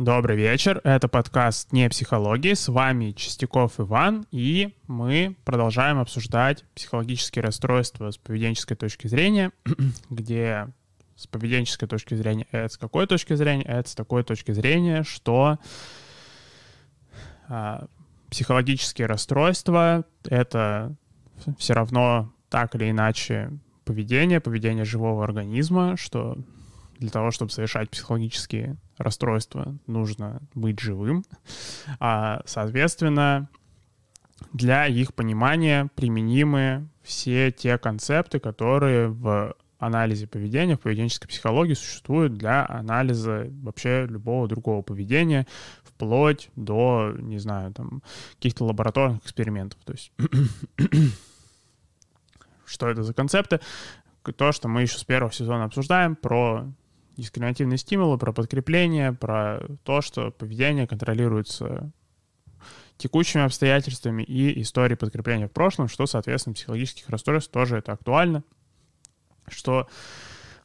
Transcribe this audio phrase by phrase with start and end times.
[0.00, 7.42] Добрый вечер, это подкаст «Не психологии», с вами Чистяков Иван, и мы продолжаем обсуждать психологические
[7.42, 9.52] расстройства с поведенческой точки зрения,
[10.08, 10.68] где
[11.16, 15.58] с поведенческой точки зрения это с какой точки зрения, это с такой точки зрения, что
[17.46, 17.86] а,
[18.30, 20.96] психологические расстройства— это
[21.58, 23.52] все равно так или иначе
[23.84, 26.38] поведение, поведение живого организма, что
[26.98, 31.24] для того, чтобы совершать психологические расстройства, нужно быть живым.
[31.98, 33.48] А, соответственно,
[34.52, 42.34] для их понимания применимы все те концепты, которые в анализе поведения, в поведенческой психологии существуют
[42.34, 45.46] для анализа вообще любого другого поведения,
[45.82, 48.02] вплоть до, не знаю, там,
[48.34, 49.80] каких-то лабораторных экспериментов.
[49.84, 50.12] То есть,
[52.66, 53.60] что это за концепты?
[54.36, 56.66] То, что мы еще с первого сезона обсуждаем, про
[57.20, 61.92] дискриминативные стимулы, про подкрепление, про то, что поведение контролируется
[62.96, 68.44] текущими обстоятельствами и историей подкрепления в прошлом, что, соответственно, психологических расстройств тоже это актуально,
[69.48, 69.88] что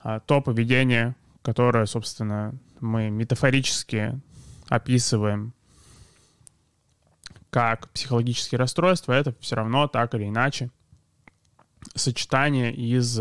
[0.02, 4.20] а, то поведение, которое, собственно, мы метафорически
[4.68, 5.54] описываем
[7.50, 10.72] как психологические расстройства, это все равно так или иначе
[11.96, 13.20] сочетание из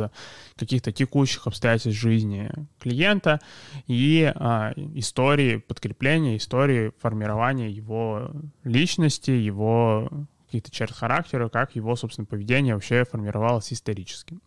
[0.57, 3.41] каких-то текущих обстоятельств жизни клиента
[3.87, 8.31] и а, истории подкрепления, истории формирования его
[8.65, 10.11] личности, его
[10.47, 14.39] каких-то черт характера, как его, собственно, поведение вообще формировалось исторически.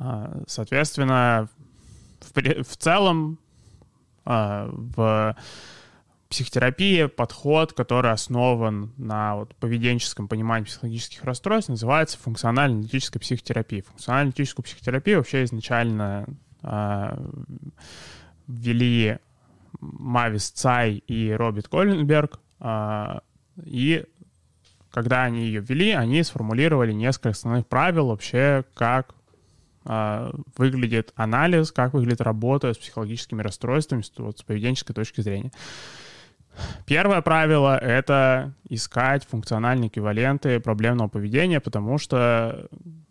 [0.00, 1.48] А, соответственно,
[2.20, 3.38] в, в целом
[4.24, 5.34] а, в
[6.28, 13.82] психотерапия, подход, который основан на вот, поведенческом понимании психологических расстройств, называется функционально-аналитическая психотерапия.
[13.82, 16.26] Функционально-аналитическую психотерапию вообще изначально
[16.62, 17.26] э,
[18.46, 19.18] ввели
[19.80, 23.20] Мавис Цай и Роберт Колленберг, э,
[23.64, 24.04] и
[24.90, 29.14] когда они ее ввели, они сформулировали несколько основных правил вообще, как
[29.84, 35.52] э, выглядит анализ, как выглядит работа с психологическими расстройствами вот, с поведенческой точки зрения.
[36.86, 42.68] Первое правило— это искать функциональные эквиваленты проблемного поведения, потому что,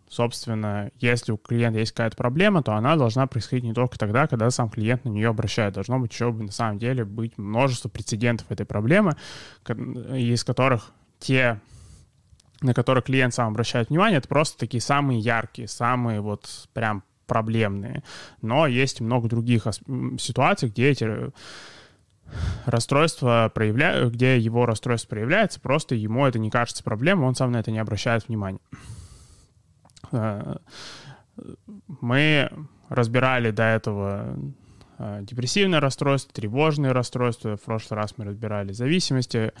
[0.08, 4.50] собственно, если у клиента есть какая-то проблема, то она должна происходить не только тогда, когда
[4.50, 5.74] сам клиент на нее обращает.
[5.74, 9.16] Должно быть еще, на самом деле, быть множество прецедентов этой проблемы,
[9.66, 11.60] из которых те
[12.60, 18.02] на которые клиент сам обращает внимание, это просто такие самые яркие, самые вот прям проблемные.
[18.42, 19.66] Но есть много других
[20.18, 21.30] ситуаций, где эти
[22.66, 27.58] расстройство проявляют, где его расстройство проявляется, просто ему это не кажется проблемой, он сам на
[27.58, 28.60] это не обращает внимания.
[30.12, 30.56] Э,
[32.00, 32.50] мы
[32.88, 34.38] разбирали до этого
[34.98, 37.56] депрессивное расстройство, тревожные расстройства.
[37.56, 39.52] В прошлый раз мы разбирали зависимости,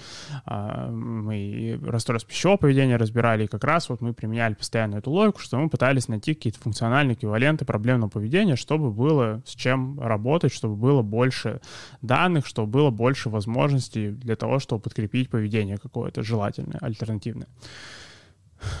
[0.44, 5.40] а, мы расстройство пищевого поведения разбирали, и как раз вот мы применяли постоянно эту логику,
[5.40, 10.76] что мы пытались найти какие-то функциональные эквиваленты проблемного поведения, чтобы было с чем работать, чтобы
[10.76, 11.60] было больше
[12.02, 17.48] данных, чтобы было больше возможностей для того, чтобы подкрепить поведение какое-то желательное, альтернативное.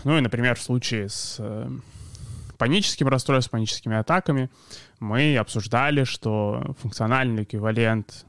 [0.04, 1.70] Ну и, например, в случае с э,
[2.58, 4.50] паническим расстройством, паническими атаками,
[5.00, 8.26] мы обсуждали, что функциональный эквивалент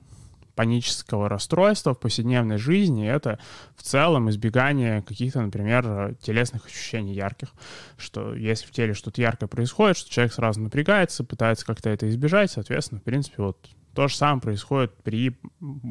[0.59, 3.39] панического расстройства в повседневной жизни— это
[3.77, 7.53] в целом избегание каких-то, например, телесных ощущений ярких.
[7.97, 12.51] Что если в теле что-то яркое происходит, что человек сразу напрягается, пытается как-то это избежать,
[12.51, 15.39] соответственно, в принципе, вот то же самое происходит при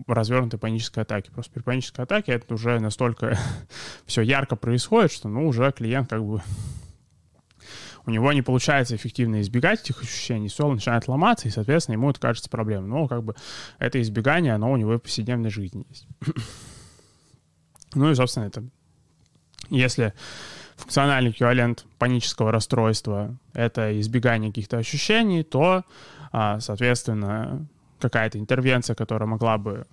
[0.06, 1.30] развернутой панической атаке.
[1.30, 3.38] Просто при панической атаке это уже настолько
[4.06, 6.42] все ярко происходит, что, ну, уже клиент как бы
[8.08, 12.18] у него не получается эффективно избегать этих ощущений, все начинает ломаться, и, соответственно, ему это
[12.18, 12.88] кажется проблемой.
[12.88, 13.34] Но как бы
[13.78, 16.08] это избегание, оно у него в повседневной жизни есть.
[17.94, 18.64] ну и, собственно, это
[19.68, 20.14] если
[20.76, 25.84] функциональный эквивалент панического расстройства— это избегание каких-то ощущений, то,
[26.32, 27.66] а, соответственно,
[28.00, 29.86] какая-то интервенция, которая могла бы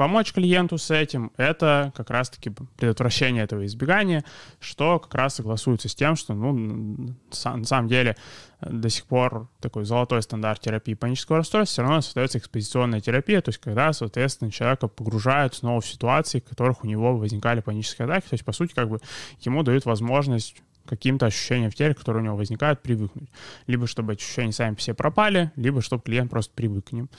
[0.00, 4.24] помочь клиенту с этим, это как раз-таки предотвращение этого избегания,
[4.58, 7.14] что как раз согласуется с тем, что, ну,
[7.44, 8.16] на самом деле,
[8.62, 13.50] до сих пор такой золотой стандарт терапии панического расстройства все равно остается экспозиционная терапия, то
[13.50, 18.24] есть когда, соответственно, человека погружают снова в ситуации, в которых у него возникали панические атаки,
[18.30, 19.00] то есть, по сути, как бы
[19.40, 20.56] ему дают возможность
[20.86, 23.28] каким-то ощущениям в теле, которые у него возникают, привыкнуть.
[23.66, 27.10] Либо чтобы ощущения сами все пропали, либо чтобы клиент просто привык к ним.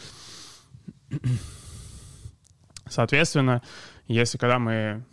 [2.91, 3.61] Соответственно,
[4.07, 5.03] если когда мы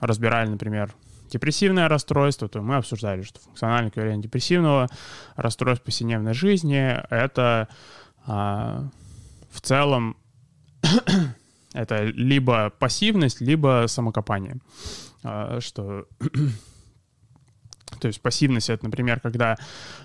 [0.00, 0.94] разбирали, например,
[1.30, 4.88] депрессивное расстройство, то мы обсуждали, что функциональный эквивалент депрессивного
[5.34, 7.68] расстройства повседневной жизни— это
[8.26, 8.84] а,
[9.50, 10.16] в целом
[11.72, 14.58] это либо пассивность, либо самокопание.
[15.24, 16.06] А, что
[17.98, 19.56] то есть пассивность это, например, когда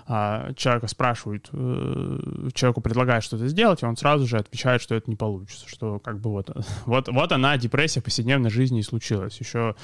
[0.06, 5.10] а, человека спрашивают, э, человеку предлагают что-то сделать, и он сразу же отвечает, что это
[5.10, 6.50] не получится, что как бы вот,
[6.86, 9.38] вот, вот она, депрессия повседневной жизни и случилась.
[9.38, 9.74] Еще,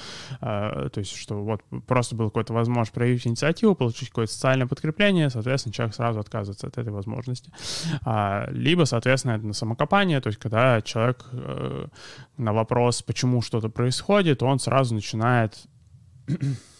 [0.40, 5.30] а, то есть, что вот просто был какой-то возможность проявить инициативу, получить какое-то социальное подкрепление,
[5.30, 7.52] соответственно, человек сразу отказывается от этой возможности.
[8.02, 11.86] А, либо, соответственно, это на самокопание, то есть, когда человек э,
[12.36, 15.58] на вопрос, почему что-то происходит, он сразу начинает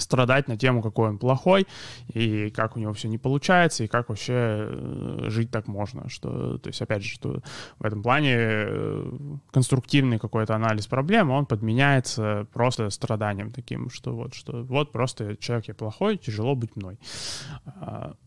[0.00, 1.66] страдать на тему, какой он плохой,
[2.12, 6.08] и как у него все не получается, и как вообще э, жить так можно.
[6.08, 7.42] Что, то есть, опять же, что
[7.78, 9.12] в этом плане э,
[9.52, 15.68] конструктивный какой-то анализ проблемы, он подменяется просто страданием таким, что вот, что вот просто человек
[15.68, 16.98] я плохой, тяжело быть мной.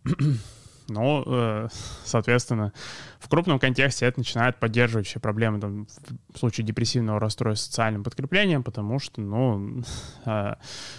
[0.90, 1.68] А, но, э,
[2.04, 2.74] соответственно,
[3.20, 5.88] в крупном контексте это начинает поддерживать все проблемы там,
[6.34, 9.84] в случае депрессивного расстройства социальным подкреплением, потому что, ну,
[10.26, 10.54] э,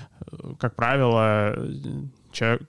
[0.58, 1.56] как правило,
[2.32, 2.62] человек,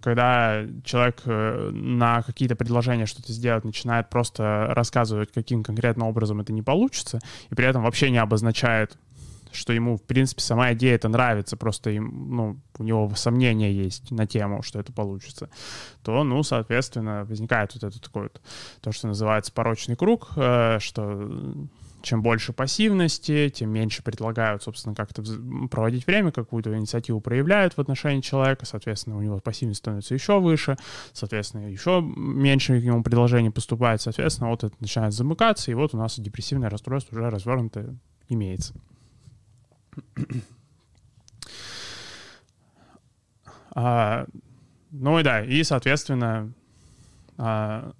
[0.00, 6.52] когда человек э, на какие-то предложения что-то сделать начинает просто рассказывать, каким конкретным образом это
[6.52, 7.20] не получится,
[7.50, 8.96] и при этом вообще не обозначает
[9.54, 14.10] что ему, в принципе, сама идея это нравится, просто им, ну, у него сомнения есть
[14.10, 15.50] на тему, что это получится,
[16.02, 18.40] то, ну, соответственно, возникает вот это такое вот,
[18.80, 21.30] то, что называется порочный круг, э, что
[22.02, 25.22] чем больше пассивности, тем меньше предлагают, собственно, как-то
[25.70, 30.76] проводить время, какую-то инициативу проявляют в отношении человека, соответственно, у него пассивность становится еще выше,
[31.12, 35.96] соответственно, еще меньше к нему предложений поступает, соответственно, вот это начинает замыкаться, и вот у
[35.96, 37.94] нас депрессивное расстройство уже развернуто
[38.28, 38.74] имеется.
[43.74, 44.26] А,
[44.90, 46.52] ну и да, и, соответственно,
[47.38, 47.92] а,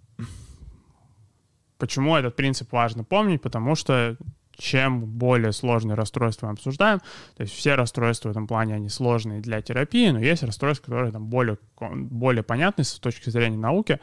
[1.79, 3.41] почему этот принцип важно помнить?
[3.41, 4.19] Потому что
[4.57, 7.01] чем более сложные расстройства мы обсуждаем.
[7.37, 11.13] То есть все расстройства в этом плане, они сложные для терапии, но есть расстройства, которые
[11.13, 13.99] там более, более понятны с точки зрения науки,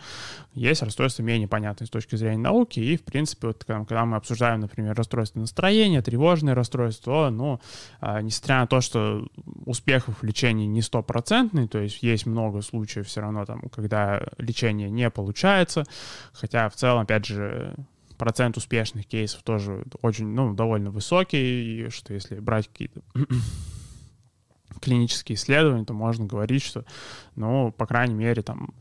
[0.53, 4.17] есть расстройства менее понятные с точки зрения науки, и, в принципе, вот, когда, когда мы
[4.17, 7.59] обсуждаем, например, расстройства настроения, тревожные расстройства, ну,
[8.01, 9.27] а, несмотря на то, что
[9.65, 14.89] успех в лечении не стопроцентный, то есть есть много случаев все равно, там, когда лечение
[14.89, 15.85] не получается,
[16.33, 17.75] хотя в целом, опять же,
[18.19, 23.01] процент успешных кейсов тоже очень, ну, довольно высокий, и что если брать какие-то
[24.81, 26.85] клинические исследования, то можно говорить, что,
[27.35, 28.75] ну, по крайней мере, там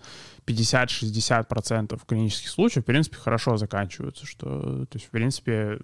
[0.47, 5.79] 50-60% клинических случаев, в принципе, хорошо заканчиваются, что, то есть, в принципе,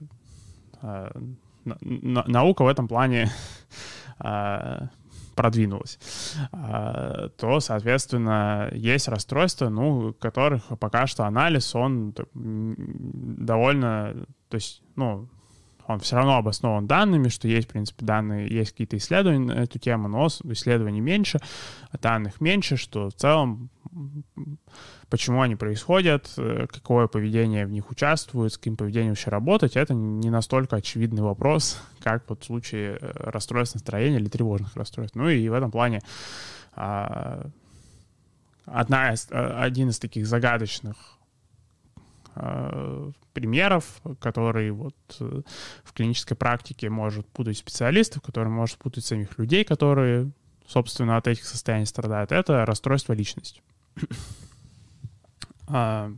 [0.83, 1.17] а,
[1.65, 3.31] наука в этом плане
[5.35, 5.99] продвинулась,
[6.53, 15.29] а, то, соответственно, есть расстройства, ну, которых пока что анализ, он довольно, то есть, ну,
[15.87, 19.79] он все равно обоснован данными, что есть, в принципе, данные, есть какие-то исследования на эту
[19.79, 21.41] тему, но исследований меньше,
[22.01, 23.71] данных меньше, что в целом
[25.09, 29.95] почему они происходят, э, какое поведение в них участвует, с каким поведением вообще работать, это
[29.95, 35.17] не настолько очевидный вопрос, как вот в случае э, расстройств настроения или тревожных расстройств.
[35.17, 36.01] Ну и в этом плане
[36.75, 37.47] а,
[38.67, 40.97] одна из, э, один из таких загадочных
[43.33, 50.33] примеров, который вот в клинической практике может путать специалистов, который может путать самих людей, которые,
[50.67, 53.63] собственно, от этих состояний страдают, это расстройство личности.
[55.67, 56.13] А,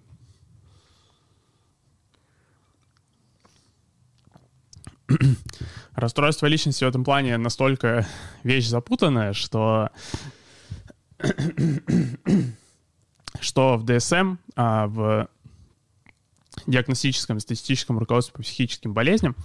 [5.94, 8.06] расстройство личности в этом плане настолько
[8.42, 9.90] вещь запутанная, что
[13.40, 15.28] что в ДСМ, а, в
[16.66, 19.36] диагностическом статистическом руководстве по психическим болезням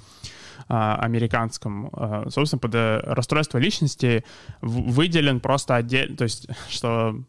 [0.68, 4.24] а, американском, а, собственно, под э, расстройство личности
[4.62, 7.22] выделен просто отдельно, то есть, что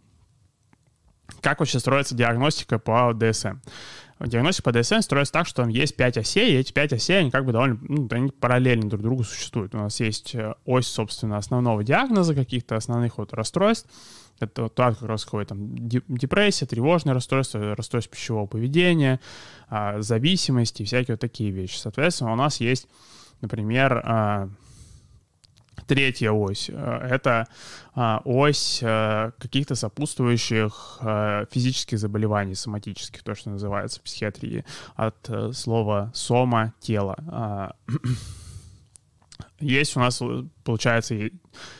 [1.41, 3.59] как вообще строится диагностика по DSM?
[4.21, 7.31] Диагностика по DSM строится так, что там есть 5 осей, и эти 5 осей, они
[7.31, 9.75] как бы довольно ну, они параллельно друг другу существуют.
[9.75, 13.89] У нас есть э, ось, собственно, основного диагноза, каких-то основных вот расстройств.
[14.39, 19.21] Это вот так как раз ходит там депрессия, тревожное расстройство, расстройство пищевого поведения,
[19.69, 21.77] а, зависимости, всякие вот такие вещи.
[21.77, 22.89] Соответственно, у нас есть,
[23.41, 24.49] например, а,
[25.87, 27.47] Третья ось э,— это
[27.95, 35.29] а, ось э, каких-то сопутствующих э, физических заболеваний, соматических, то, что называется в психиатрии, от
[35.53, 37.17] слова «сома»— «тело».
[37.29, 37.73] А,
[39.61, 40.23] есть у нас,
[40.65, 41.31] получается,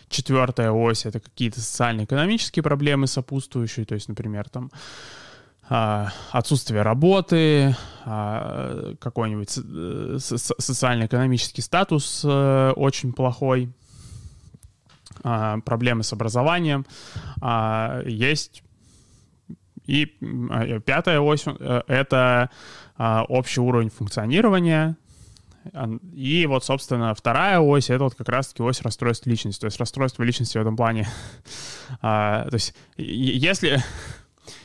[0.09, 4.71] четвертая ось— это какие-то социально-экономические проблемы сопутствующие, то есть, например, там
[5.69, 13.73] отсутствие работы, какой-нибудь социально-экономический статус очень плохой,
[15.23, 16.87] проблемы с образованием.
[18.07, 18.63] Есть
[19.87, 20.07] и
[20.87, 21.45] пятая ось—
[21.89, 22.51] это
[22.97, 24.97] общий уровень функционирования,
[26.13, 29.61] и вот, собственно, вторая ось— это вот как раз-таки ось расстройств личности.
[29.61, 31.09] То есть расстройство личности в этом плане.
[32.01, 33.83] А, то есть если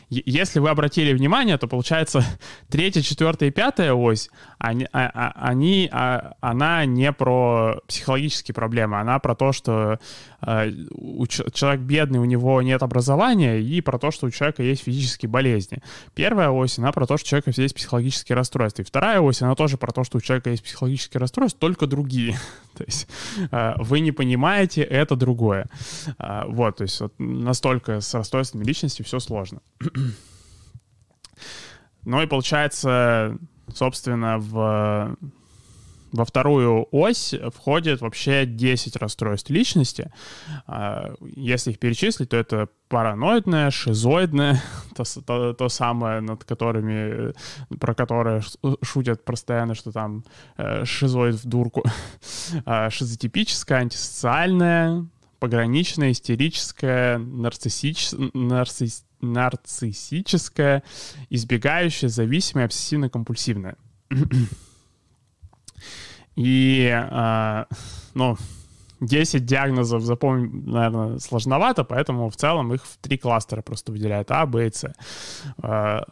[0.09, 2.23] если вы обратили внимание, то получается
[2.69, 8.99] третья, четвертая и пятая ось, они, а, а, они, а, она не про психологические проблемы,
[8.99, 9.99] она про то, что
[10.39, 15.81] человек бедный, у него нет образования, и про то, что у человека есть физические болезни.
[16.13, 18.81] Первая ось, она про то, что у человека есть психологические расстройства.
[18.83, 22.37] И вторая ось, она тоже про то, что у человека есть психологические расстройства, только другие.
[22.77, 23.07] то есть
[23.49, 25.67] вы не понимаете, это другое.
[26.17, 29.61] Вот, то есть вот настолько с расстройствами личности все сложно.
[32.05, 33.37] Ну и получается,
[33.73, 35.17] собственно, в,
[36.11, 40.11] во вторую ось входит вообще 10 расстройств личности.
[40.65, 44.61] А, если их перечислить, то это параноидное, шизоидное,
[44.95, 47.33] то, то, то самое, над которыми,
[47.79, 48.41] про которое
[48.81, 50.23] шутят постоянно, что там
[50.57, 51.83] э, шизоид в дурку,
[52.65, 55.05] а, шизотипическое, антисоциальное,
[55.39, 58.11] пограничное, истерическое, нарциссич...
[58.33, 60.83] нарцисс нарциссическое,
[61.29, 63.75] избегающее, зависимое, обсессивно-компульсивное.
[66.35, 67.65] И, э,
[68.13, 68.37] ну,
[68.99, 74.45] 10 диагнозов запомнить, наверное, сложновато, поэтому в целом их в три кластера просто выделяют А,
[74.45, 74.91] Б и С.
[75.61, 76.03] А,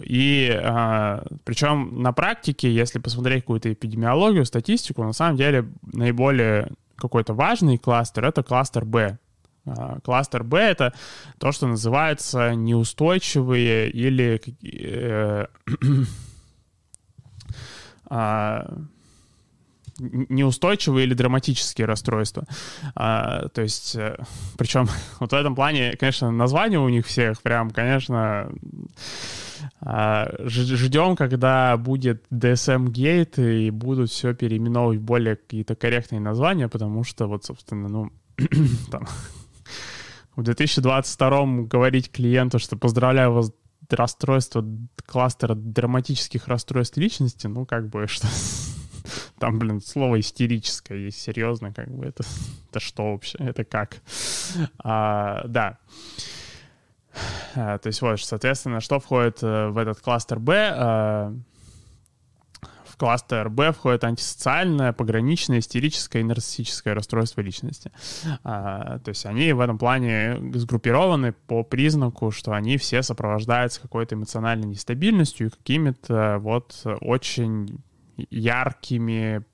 [0.00, 7.32] и а, причем на практике, если посмотреть какую-то эпидемиологию, статистику, на самом деле наиболее какой-то
[7.32, 9.18] важный кластер— это кластер Б.
[9.66, 10.92] А, кластер Б— это
[11.38, 15.46] то, что называется неустойчивые или э,
[18.10, 18.62] э,
[20.00, 22.44] неустойчивые или драматические расстройства.
[22.94, 24.16] А, то есть, э,
[24.58, 24.88] причем
[25.18, 28.50] вот в этом плане, конечно, название у них всех прям, конечно,
[29.80, 37.26] а, ждем, когда будет DSM-гейт и будут все переименовывать более какие-то корректные названия, потому что
[37.26, 38.10] вот, собственно, ну,
[38.90, 39.06] там,
[40.40, 43.52] в 2022 говорить клиенту, что поздравляю вас
[43.90, 44.64] расстройство
[45.04, 48.26] кластера драматических расстройств личности, ну, как бы, что
[49.38, 52.24] там, блин, слово истерическое есть, серьезно, как бы, это,
[52.70, 53.98] это что вообще, это как?
[54.82, 55.78] А, да.
[57.54, 61.34] А, то есть вот, соответственно, что входит э, в этот кластер Б?
[63.00, 67.90] А, кластер Б входит антисоциальное, пограничное, истерическое и нарциссическое расстройство личности.
[68.44, 74.14] А, то есть они в этом плане сгруппированы по признаку, что они все сопровождаются какой-то
[74.14, 77.82] эмоциональной нестабильностью и какими-то вот очень
[78.30, 79.44] яркими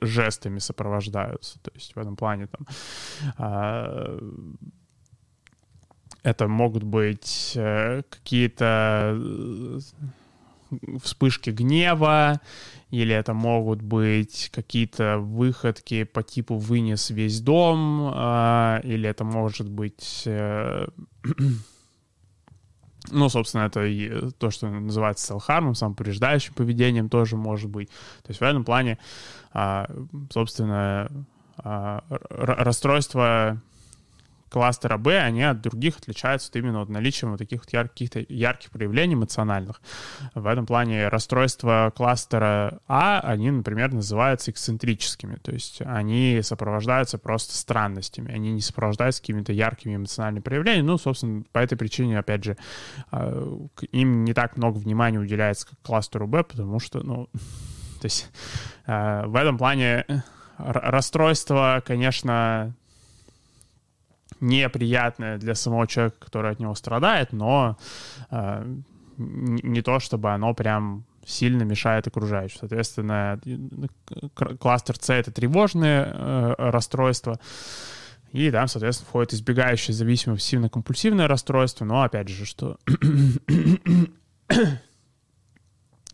[0.00, 1.58] жестами сопровождаются.
[1.60, 2.66] То есть в этом плане там
[3.36, 4.18] а,
[6.22, 9.18] это могут быть э, какие-то
[11.02, 12.40] вспышки гнева,
[12.90, 19.68] или это могут быть какие-то выходки по типу «вынес весь дом», э, или это может
[19.68, 20.22] быть...
[20.26, 20.86] Э,
[23.10, 27.88] ну, собственно, это и то, что называется селф-хармом, самоповреждающим поведением тоже может быть.
[28.22, 28.98] То есть в этом плане,
[29.54, 29.86] э,
[30.30, 31.10] собственно,
[31.62, 32.00] э,
[32.30, 33.60] расстройство
[34.50, 39.14] кластера Б, они от других отличаются именно вот наличием вот таких вот ярких, ярких проявлений
[39.14, 39.80] эмоциональных.
[40.34, 47.56] В этом плане расстройства кластера А, они, например, называются эксцентрическими, то есть они сопровождаются просто
[47.56, 50.86] странностями, они не сопровождаются какими-то яркими эмоциональными проявлениями.
[50.86, 52.56] Ну, собственно, по этой причине, опять же,
[53.12, 53.60] а,
[53.92, 57.26] им не так много внимания уделяется как кластеру Б, потому что, ну,
[58.00, 58.30] то есть
[58.86, 60.04] а, в этом плане
[60.58, 62.74] расстройство, конечно,
[64.40, 67.78] неприятное для самого человека, который от него страдает, но
[68.30, 68.76] э,
[69.16, 72.58] не то, чтобы оно прям сильно мешает окружающим.
[72.60, 73.40] Соответственно,
[74.58, 77.38] кластер С— это тревожные э, расстройства,
[78.32, 82.78] и там, соответственно, входит избегающее зависимое пассивно-компульсивное расстройство, но, опять же, что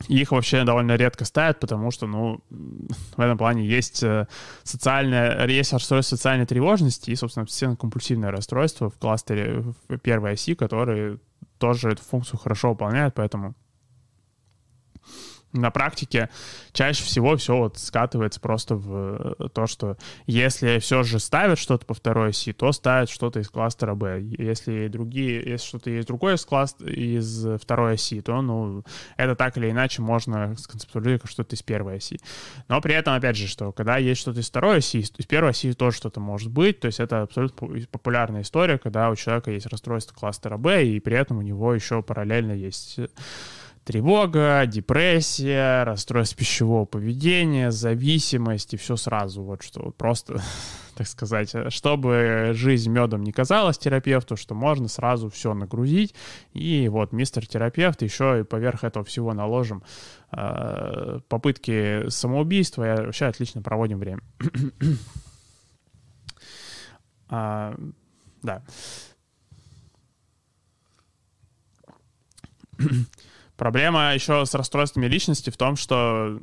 [0.08, 4.26] их вообще довольно редко ставят, потому что, ну, в этом плане есть э,
[4.62, 11.18] социальное, есть расстройство социальной тревожности и, собственно, обсессивно-компульсивное расстройство в кластере в первой оси, которые
[11.58, 13.54] тоже эту функцию хорошо выполняют, поэтому
[15.60, 16.28] на практике
[16.72, 19.96] чаще всего все вот скатывается просто в э, то, что
[20.26, 24.20] если все же ставят что-то по второй оси, то ставят что-то из кластера B.
[24.38, 28.84] Если другие, если что-то есть другое из, класс, из второй оси, то, ну,
[29.16, 32.20] это так или иначе можно сконцептуализировать как что-то из первой оси.
[32.68, 35.72] Но при этом, опять же, что когда есть что-то из второй оси, из первой оси
[35.72, 40.14] тоже что-то может быть, то есть это абсолютно популярная история, когда у человека есть расстройство
[40.14, 42.98] кластера B, и при этом у него еще параллельно есть
[43.86, 49.44] тревога, депрессия, расстройство пищевого поведения, зависимость и все сразу.
[49.44, 50.42] Вот что вот просто,
[50.96, 56.16] так сказать, чтобы жизнь медом не казалась терапевту, что можно сразу все нагрузить.
[56.52, 59.84] И вот мистер терапевт еще и поверх этого всего наложим
[60.32, 62.92] э, попытки самоубийства.
[62.92, 64.20] И вообще отлично проводим время.
[67.28, 67.76] а,
[68.42, 68.64] да.
[73.56, 76.40] Проблема еще с расстройствами личности в том, что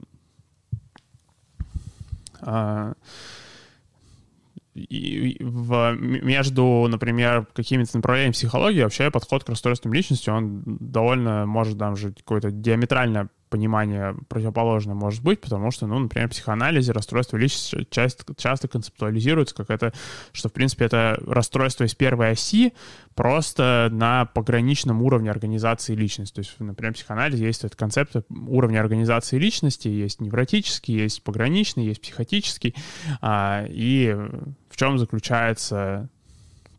[2.41, 2.93] э,
[4.75, 11.77] и в, между, например, какими-то направлениями психологии вообще подход к расстройствам личности, он довольно может
[11.77, 17.85] даже какое-то диаметрально понимание противоположное может быть, потому что, ну, например, в психоанализе расстройство личности
[17.91, 19.93] часто, часто концептуализируется как это,
[20.31, 22.73] что, в принципе, это расстройство из первой оси,
[23.13, 26.33] просто на пограничном уровне организации личности.
[26.33, 31.85] То есть, например, в психоанализе есть этот концепт уровня организации личности, есть невротический, есть пограничный,
[31.85, 32.73] есть психотический,
[33.21, 34.17] а, и
[34.67, 36.09] в чем заключается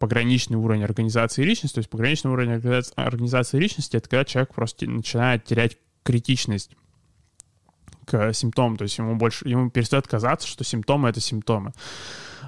[0.01, 1.77] пограничный уровень организации личности.
[1.77, 6.71] То есть пограничный уровень организации личности— это когда человек просто начинает терять критичность
[8.07, 11.73] к симптомам, то есть ему больше, ему перестает казаться, что симптомы— это симптомы.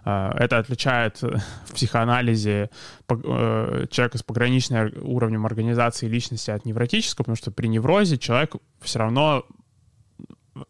[0.04, 2.70] А, это отличает э, в психоанализе
[3.08, 9.00] э, человека с пограничным уровнем организации личности от невротического, потому что при неврозе человек все
[9.00, 9.44] равно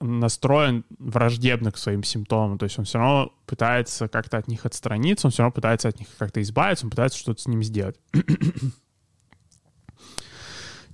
[0.01, 5.27] настроен враждебно к своим симптомам, то есть он все равно пытается как-то от них отстраниться,
[5.27, 8.01] он все равно пытается от них как-то избавиться, он пытается что-то с ним сделать.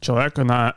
[0.00, 0.76] Человека на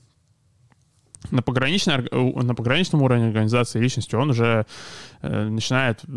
[1.31, 4.65] на, пограничной, на пограничном уровне организации личности он уже
[5.21, 6.07] э, начинает э,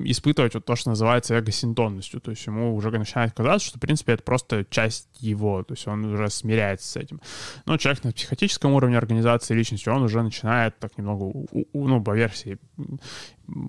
[0.00, 2.20] испытывать вот то, что называется эго-синтонностью.
[2.20, 5.62] То есть ему уже начинает казаться, что, в принципе, это просто часть его.
[5.62, 7.20] То есть он уже смиряется с этим.
[7.66, 11.32] Но человек на психотическом уровне организации личности, он уже начинает так немного,
[11.72, 12.58] ну, по версии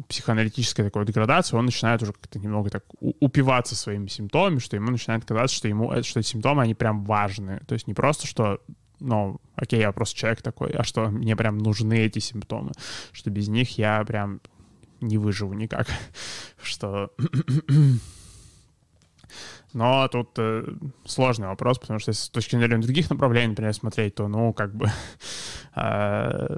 [0.08, 5.26] психоаналитической такой деградации, он начинает уже как-то немного так упиваться своими симптомами, что ему начинает
[5.26, 7.62] казаться, что ему э, что симптомы, они прям важны.
[7.68, 8.60] То есть не просто, что
[9.00, 12.72] ну, окей, я просто человек такой, а что мне прям нужны эти симптомы,
[13.12, 14.42] что без них я прям
[15.02, 15.88] не выживу никак,
[16.62, 17.12] что...
[19.74, 20.66] Но тут э,
[21.06, 24.74] сложный вопрос, потому что если с точки зрения других направлений, например, смотреть, то, ну, как
[24.74, 24.90] бы...
[25.76, 26.58] Э,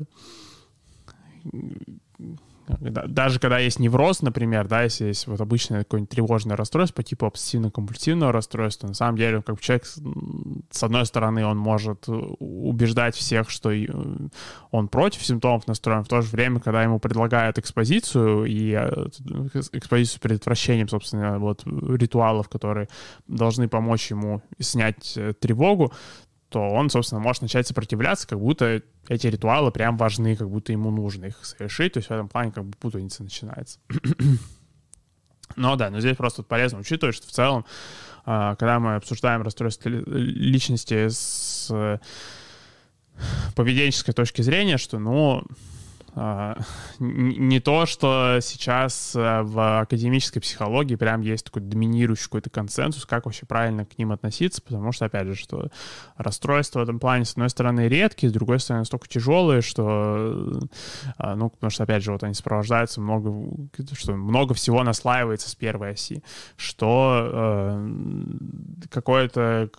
[2.68, 7.26] даже когда есть невроз, например, да, если есть вот обычное какое-нибудь тревожное расстройство по типу
[7.26, 13.72] обсессивно-компульсивного расстройства, на самом деле, как человек, с одной стороны, он может убеждать всех, что
[14.72, 19.08] он против симптомов настроен, в то же время, когда ему предлагают экспозицию и э,
[19.74, 22.88] экспозицию с предотвращением, собственно, вот ритуалов, которые
[23.28, 25.92] должны помочь ему снять э, тревогу,
[26.52, 30.92] то он, собственно, может начать сопротивляться, как будто эти ритуалы прям важны, как будто ему
[30.92, 31.94] нужно их совершить.
[31.94, 33.80] То есть в этом плане как бы путаница начинается.
[35.56, 37.66] но да, но здесь просто полезно учитывать, что в целом,
[38.26, 42.00] а, когда мы обсуждаем расстройство личности с э,
[43.56, 45.46] поведенческой точки зрения, что, ну,
[47.00, 53.26] не то, что сейчас э, в академической психологии прям есть такой доминирующий какой-то консенсус, как
[53.26, 55.70] вообще правильно к ним относиться, потому что, опять же, что
[56.18, 60.60] расстройства в этом плане, с одной стороны, редкие, с другой стороны, настолько тяжелые, что,
[61.18, 65.56] э, ну, потому что, опять же, вот они сопровождаются много, что много всего наслаивается с
[65.56, 66.24] первой оси,
[66.58, 67.92] что э,
[68.90, 69.70] какое-то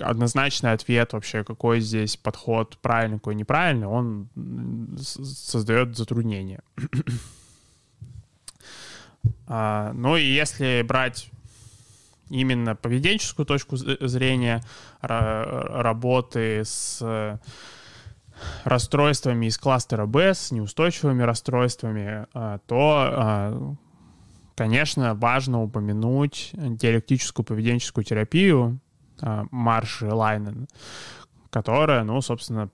[0.00, 4.28] однозначный ответ вообще, какой здесь подход правильный, какой неправильный, он
[4.98, 6.62] создает затруднения.
[9.46, 11.30] а, ну и если брать
[12.30, 14.62] именно поведенческую точку зрения
[15.00, 17.38] работы с
[18.64, 23.74] расстройствами из кластера Б, с неустойчивыми расстройствами, а, то, а,
[24.56, 28.80] конечно, важно упомянуть диалектическую поведенческую терапию,
[29.20, 30.68] Марши Лайнен,
[31.50, 32.70] которая, ну, собственно,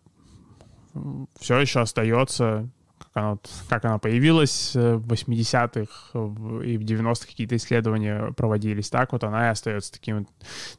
[1.38, 2.68] все еще остается
[3.12, 6.18] как она, как она появилась в 80-х
[6.64, 10.28] и в 90-х какие-то исследования проводились, так вот она и остается таким,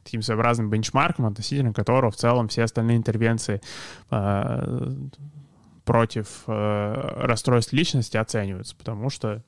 [0.04, 3.60] таким своеобразным бенчмарком, относительно которого в целом все остальные интервенции
[4.10, 4.94] э,
[5.84, 9.42] против э, расстройств личности оцениваются, потому что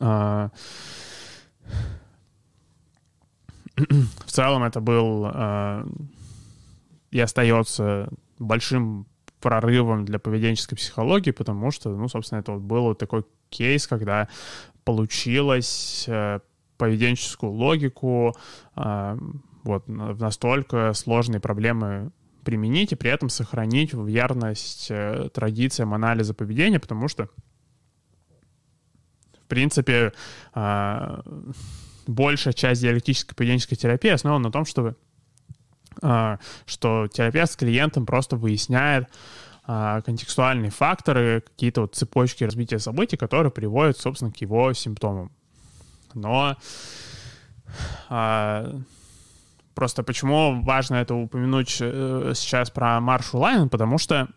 [0.00, 0.48] э,
[3.76, 5.86] в целом это был э,
[7.10, 8.08] и остается
[8.38, 9.06] большим
[9.40, 14.28] прорывом для поведенческой психологии, потому что, ну, собственно, это вот был вот такой кейс, когда
[14.84, 16.40] получилось э,
[16.78, 18.34] поведенческую логику
[18.76, 19.18] э,
[19.62, 22.12] вот в настолько сложные проблемы
[22.44, 27.28] применить и при этом сохранить верность э, традициям анализа поведения, потому что,
[29.34, 30.12] в принципе,
[30.54, 31.20] э,
[32.06, 34.96] большая часть диалектической поведенческой терапии основана на том, чтобы
[36.02, 39.08] а, что терапевт с клиентом просто выясняет
[39.64, 45.32] а, контекстуальные факторы, какие-то вот цепочки развития событий, которые приводят, собственно, к его симптомам.
[46.14, 46.56] Но
[48.08, 48.74] а,
[49.74, 54.28] просто почему важно это упомянуть э, сейчас про Маршу Лайн, потому что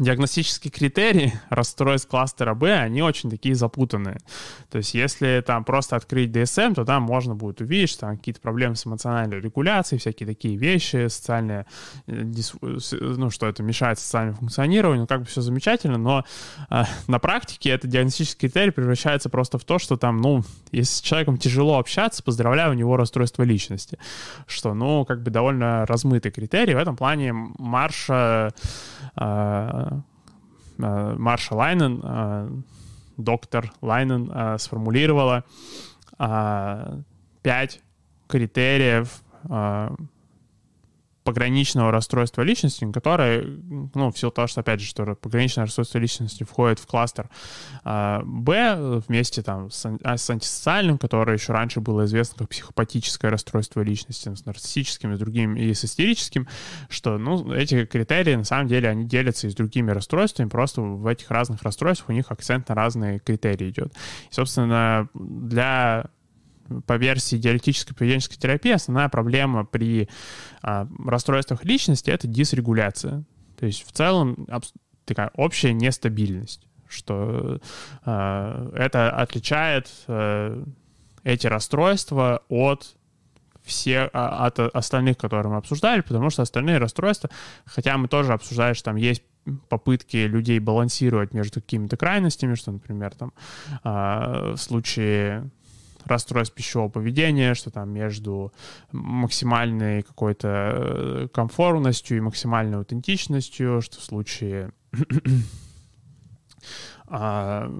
[0.00, 4.18] диагностические критерии расстройств кластера Б, они очень такие запутанные.
[4.70, 8.40] То есть если там просто открыть DSM, то там можно будет увидеть, что там какие-то
[8.40, 11.66] проблемы с эмоциональной регуляцией, всякие такие вещи, социальные,
[12.06, 12.24] э,
[12.92, 16.24] ну, что это мешает социальному функционированию, как бы все замечательно, но
[16.70, 21.00] э, на практике этот диагностический критерий превращается просто в то, что там, ну, если с
[21.02, 23.98] человеком тяжело общаться, поздравляю, у него расстройство личности,
[24.46, 26.74] что, ну, как бы довольно размытый критерий.
[26.74, 28.54] В этом плане Марша
[29.16, 29.89] э, Э,
[30.80, 32.50] Марша Лайнен, э,
[33.16, 35.44] доктор Лайнен э, сформулировала
[37.42, 37.80] пять
[38.28, 39.22] критериев
[41.24, 43.44] пограничного расстройства личности, которое,
[43.94, 47.28] ну, в силу того, что, опять же, что пограничное расстройство личности входит в кластер
[47.84, 53.30] э, Б вместе там с, а, с антисоциальным, которое еще раньше было известно как психопатическое
[53.30, 56.48] расстройство личности, с нарциссическим, и с другим, и с истерическим,
[56.88, 61.06] что, ну, эти критерии, на самом деле, они делятся и с другими расстройствами, просто в
[61.06, 63.92] этих разных расстройствах у них акцент на разные критерии идет.
[64.30, 66.06] И, собственно, для
[66.86, 70.08] по версии диалектической поведенческой терапии основная проблема при
[70.62, 73.24] а, расстройствах личности— это дисрегуляция.
[73.58, 74.46] То есть в целом
[75.04, 77.60] такая общая нестабильность, что
[78.04, 80.62] а, это отличает а,
[81.24, 82.96] эти расстройства от
[83.62, 87.30] все а, от остальных, которые мы обсуждали, потому что остальные расстройства,
[87.66, 89.22] хотя мы тоже обсуждали, что там есть
[89.68, 93.32] попытки людей балансировать между какими-то крайностями, что, например, там
[93.82, 95.50] в случае
[96.04, 98.52] расстройств пищевого поведения, что там между
[98.92, 104.72] максимальной какой-то э, комфортностью и максимальной аутентичностью, что в случае
[107.06, 107.70] а,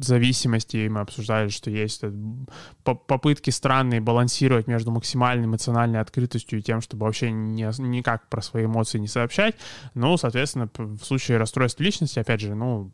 [0.00, 2.02] зависимости мы обсуждали, что есть
[2.82, 8.66] попытки странные балансировать между максимальной эмоциональной открытостью и тем, чтобы вообще не, никак про свои
[8.66, 9.56] эмоции не сообщать.
[9.94, 12.90] Ну, соответственно, в случае расстройств личности, опять же, ну,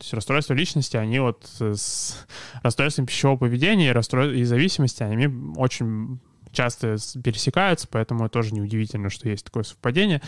[0.00, 2.26] то есть расстройства личности, они вот с
[2.62, 4.34] расстройством пищевого поведения и, расстройств...
[4.34, 6.20] и зависимости, они очень
[6.52, 10.22] часто пересекаются, поэтому тоже неудивительно, что есть такое совпадение.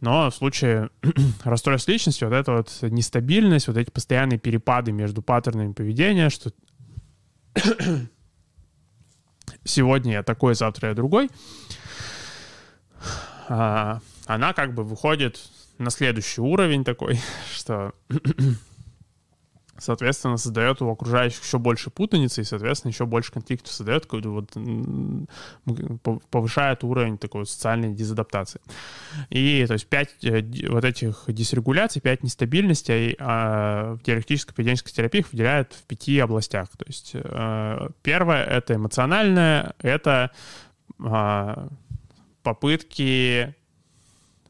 [0.00, 0.88] Но в случае
[1.44, 6.50] расстройств личности вот эта вот нестабильность, вот эти постоянные перепады между паттернами поведения, что
[9.64, 11.28] сегодня я такой, завтра я другой,
[13.50, 15.38] а, она как бы выходит
[15.76, 17.20] на следующий уровень такой,
[17.52, 17.92] что
[19.82, 24.50] соответственно, создает у окружающих еще больше путаницы и, соответственно, еще больше конфликтов создает, вот
[26.30, 28.60] повышает уровень такой социальной дезадаптации.
[29.30, 35.24] И, то есть, пять э, вот этих дисрегуляций, пять нестабильностей а в диалектической поведенческой терапии
[35.30, 36.68] выделяют в пяти областях.
[36.76, 40.30] То есть, э, первое— это эмоциональное, это
[41.00, 41.68] а,
[42.42, 43.54] попытки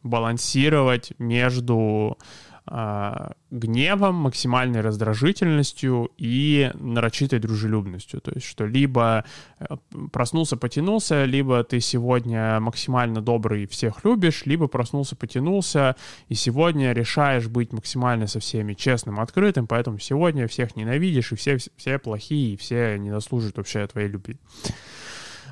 [0.02, 2.18] балансировать между
[2.64, 8.20] гневом, максимальной раздражительностью и нарочитой дружелюбностью.
[8.20, 9.24] То есть, что либо
[9.58, 9.66] э,
[10.12, 15.96] проснулся, потянулся, либо ты сегодня максимально добрый и всех любишь, либо проснулся, потянулся,
[16.28, 21.58] и сегодня решаешь быть максимально со всеми честным, открытым, поэтому сегодня всех ненавидишь, и все,
[21.76, 24.38] все плохие, и все не заслуживают вообще твоей любви.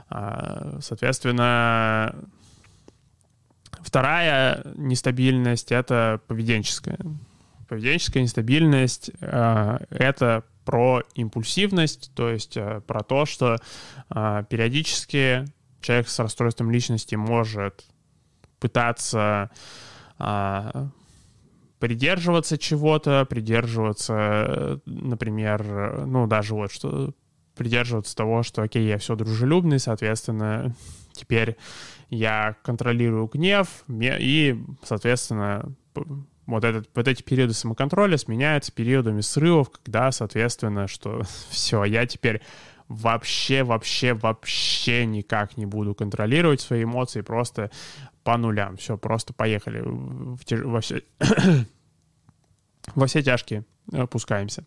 [0.08, 2.14] А, соответственно,
[3.82, 6.98] Вторая нестабильность— это поведенческая.
[7.68, 13.56] Поведенческая нестабильность э,— это про импульсивность, то есть э, про то, что
[14.10, 15.44] э, периодически
[15.80, 17.84] человек с расстройством личности может
[18.58, 19.50] пытаться
[20.18, 20.86] э,
[21.78, 27.14] придерживаться чего-то, придерживаться, например, ну, даже вот что
[27.56, 30.74] придерживаться того, что, окей, я все дружелюбный, соответственно,
[31.12, 31.56] теперь
[32.10, 35.72] я контролирую гнев, и, соответственно,
[36.46, 42.42] вот, этот, вот эти периоды самоконтроля сменяются периодами срывов, когда, соответственно, что все, я теперь
[42.88, 47.70] вообще, вообще, вообще никак не буду контролировать свои эмоции, просто
[48.24, 48.76] по нулям.
[48.76, 51.04] Все, просто поехали в, во, все,
[52.96, 54.64] во все тяжкие опускаемся.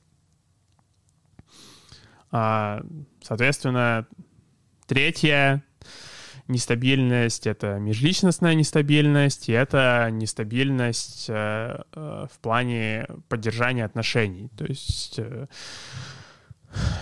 [2.31, 2.81] А,
[3.21, 4.07] соответственно,
[4.87, 5.63] третье
[6.47, 14.49] нестабильность— это межличностная нестабильность, и это нестабильность э, э, в плане поддержания отношений.
[14.57, 15.47] То есть э,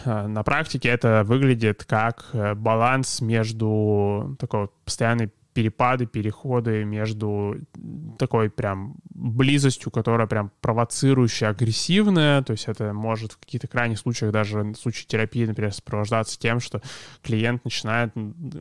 [0.05, 7.57] на практике это выглядит как баланс между такой постоянной перепады, переходы между
[8.17, 14.31] такой прям близостью, которая прям провоцирующая, агрессивная, то есть это может в каких-то крайних случаях,
[14.31, 16.81] даже в случае терапии, например, сопровождаться тем, что
[17.21, 18.11] клиент начинает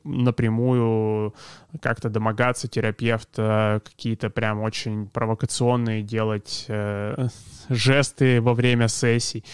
[0.04, 1.34] напрямую
[1.80, 7.28] как-то домогаться терапевта, какие-то прям очень провокационные делать э,
[7.68, 9.44] жесты во время сессий.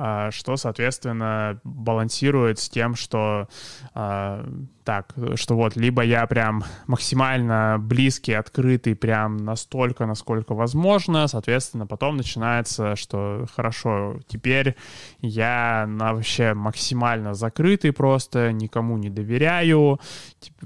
[0.00, 3.48] А, что, соответственно, балансирует с тем, что
[3.94, 4.48] а,
[4.88, 12.16] так, что вот либо я прям максимально близкий, открытый, прям настолько, насколько возможно, соответственно, потом
[12.16, 14.76] начинается, что хорошо, теперь
[15.20, 20.00] я на вообще максимально закрытый просто, никому не доверяю,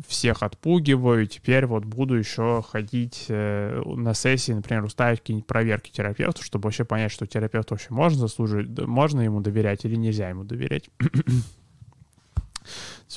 [0.07, 6.45] всех отпугиваю, теперь вот буду еще ходить э, на сессии, например, уставить какие-нибудь проверки терапевту,
[6.45, 10.91] чтобы вообще понять, что терапевт вообще можно заслужить, можно ему доверять или нельзя ему доверять.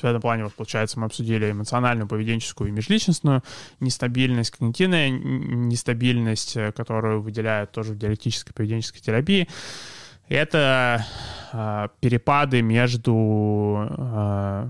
[0.01, 3.43] В этом плане, вот, получается, мы обсудили эмоциональную, поведенческую и межличностную
[3.79, 9.47] нестабильность, когнитивная нестабильность, э, которую выделяют тоже в диалектической поведенческой терапии.
[10.27, 11.05] Это
[11.53, 14.69] э, перепады между э,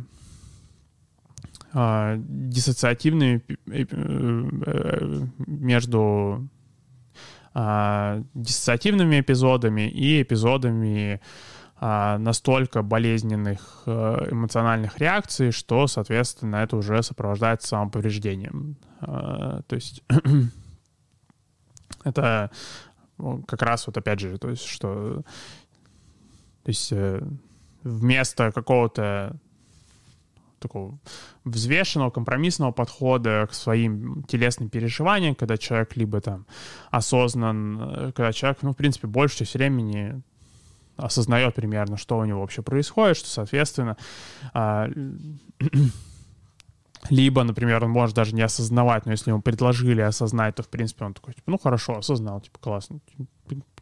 [1.74, 6.50] э, диссоциативными, э, между
[7.54, 11.20] э, диссоциативными эпизодами и эпизодами а,
[11.80, 18.78] настолько болезненных э, эмоциональных реакций, что, соответственно, это уже сопровождается самоповреждением.
[19.02, 20.04] А, то есть
[22.04, 22.50] это
[23.48, 25.24] как раз вот опять же, то есть что
[26.64, 27.22] то есть э,
[27.84, 29.38] вместо какого-то
[30.60, 30.98] такого
[31.44, 36.48] взвешенного, компромиссного подхода к своим телесным переживаниям, когда человек либо там
[36.90, 40.22] осознан, э, когда человек, ну, в принципе, большую часть времени
[40.98, 43.98] осознает примерно, что у него вообще происходит, что, соответственно,
[44.54, 44.88] а,
[47.10, 51.06] либо, например, он может даже не осознавать, но если ему предложили осознать, то, в принципе,
[51.06, 53.00] он такой, типа, ну, хорошо, осознал, типа, классно.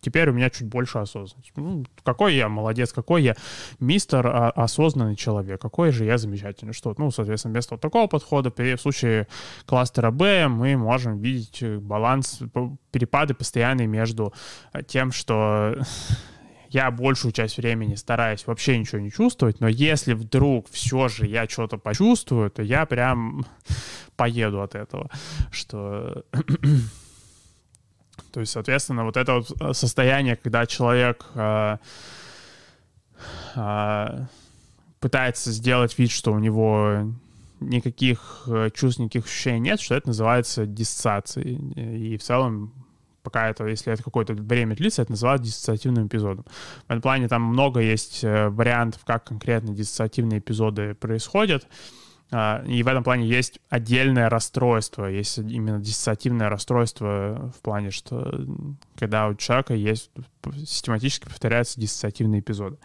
[0.01, 1.53] Теперь у меня чуть больше осознанности.
[1.55, 3.35] Ну, какой я молодец, какой я
[3.79, 6.73] мистер а, осознанный человек, какой же я замечательный.
[6.73, 9.27] Что, ну, соответственно, вместо вот такого подхода, в случае
[9.65, 12.41] кластера Б мы можем видеть баланс,
[12.91, 14.33] перепады постоянные между
[14.87, 15.77] тем, что
[16.73, 21.47] я большую часть времени стараюсь вообще ничего не чувствовать, но если вдруг все же я
[21.47, 23.45] что-то почувствую, то я прям
[24.15, 25.09] поеду от этого,
[25.51, 26.25] что...
[28.31, 31.77] То есть, соответственно, вот это вот э, состояние, когда человек э,
[33.55, 34.25] э,
[34.99, 37.13] пытается сделать вид, что у него
[37.59, 42.13] никаких э, чувств, никаких ощущений нет, что это называется диссоциацией.
[42.13, 42.73] И в целом
[43.23, 46.45] пока это, если это какое-то время длится, это называют диссоциативным эпизодом.
[46.87, 51.67] В этом плане там много есть э, вариантов, как конкретно диссоциативные эпизоды происходят.
[52.35, 58.45] А, и в этом плане есть отдельное расстройство, есть именно диссоциативное расстройство в плане, что
[58.97, 60.09] когда у человека есть
[60.55, 62.77] систематически повторяются диссоциативные эпизоды.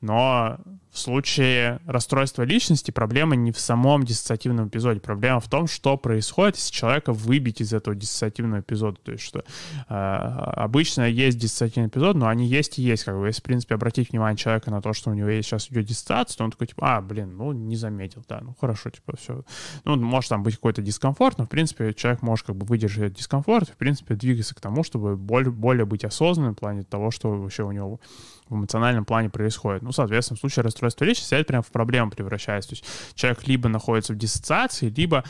[0.00, 0.58] Но
[0.96, 4.98] в случае расстройства личности проблема не в самом диссоциативном эпизоде.
[4.98, 8.98] Проблема в том, что происходит, если человека выбить из этого диссоциативного эпизода.
[9.02, 9.44] То есть, что
[9.88, 13.04] э, обычно есть диссоциативный эпизод, но они есть и есть.
[13.04, 15.70] Как бы, если, в принципе, обратить внимание человека на то, что у него есть сейчас
[15.70, 19.16] идет диссоциация, то он такой, типа, а, блин, ну, не заметил, да, ну, хорошо, типа,
[19.18, 19.44] все.
[19.84, 23.68] Ну, может там быть какой-то дискомфорт, но, в принципе, человек может как бы выдержать дискомфорт,
[23.68, 27.64] в принципе, двигаться к тому, чтобы более, более быть осознанным в плане того, что вообще
[27.64, 28.00] у него
[28.48, 29.82] в эмоциональном плане происходит.
[29.82, 32.70] Ну, соответственно, в случае расстройства личности это прям в проблему превращается.
[32.70, 35.24] То есть человек либо находится в диссоциации, либо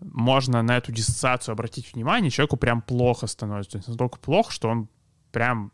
[0.00, 3.72] можно на эту диссоциацию обратить внимание, человеку прям плохо становится.
[3.72, 4.88] То есть настолько плохо, что он
[5.32, 5.72] прям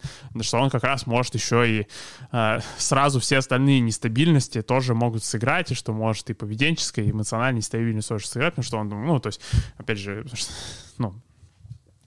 [0.40, 1.86] что он как раз может еще и
[2.32, 7.58] э, сразу все остальные нестабильности тоже могут сыграть, и что может и поведенческая, и эмоциональная
[7.58, 9.40] нестабильность тоже сыграть, потому что он, ну, то есть,
[9.76, 10.24] опять же,
[10.98, 11.20] ну,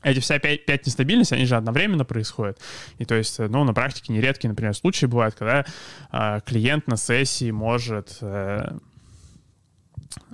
[0.03, 2.59] эти вся пять, пять нестабильностей, они же одновременно происходят.
[2.97, 5.65] И то есть, ну, на практике нередкие, например, случаи бывают, когда
[6.11, 8.77] э, клиент на сессии может э,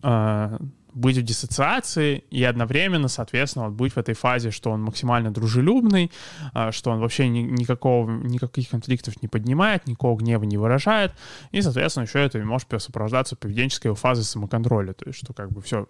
[0.03, 0.57] э,
[0.97, 6.11] быть в диссоциации и одновременно, соответственно, вот быть в этой фазе, что он максимально дружелюбный,
[6.53, 11.13] э, что он вообще ни, никакого, никаких конфликтов не поднимает, никакого гнева не выражает,
[11.51, 15.87] и, соответственно, еще это может сопровождаться поведенческой фазой самоконтроля, то есть, что как бы все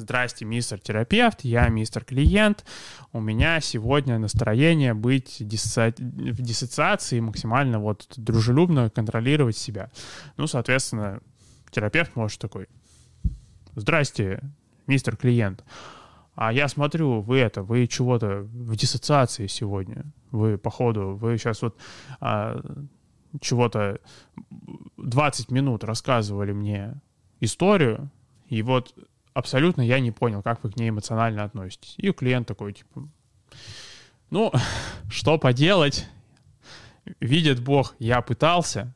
[0.00, 2.64] Здрасте, мистер терапевт, я мистер клиент.
[3.12, 5.92] У меня сегодня настроение быть диссо...
[5.98, 9.90] в диссоциации максимально вот дружелюбно контролировать себя.
[10.38, 11.20] Ну, соответственно,
[11.70, 12.68] терапевт может такой,
[13.76, 14.40] здрасте,
[14.86, 15.64] мистер клиент.
[16.34, 20.04] А я смотрю, вы это, вы чего-то в диссоциации сегодня.
[20.30, 21.76] Вы, походу, вы сейчас вот
[22.20, 22.58] а,
[23.42, 24.00] чего-то
[24.96, 27.02] 20 минут рассказывали мне
[27.40, 28.10] историю,
[28.48, 28.94] и вот
[29.34, 31.94] абсолютно я не понял, как вы к ней эмоционально относитесь.
[31.98, 33.08] И у клиента такой, типа,
[34.30, 34.52] ну,
[35.10, 36.06] что поделать?
[37.20, 38.94] Видит Бог, я пытался.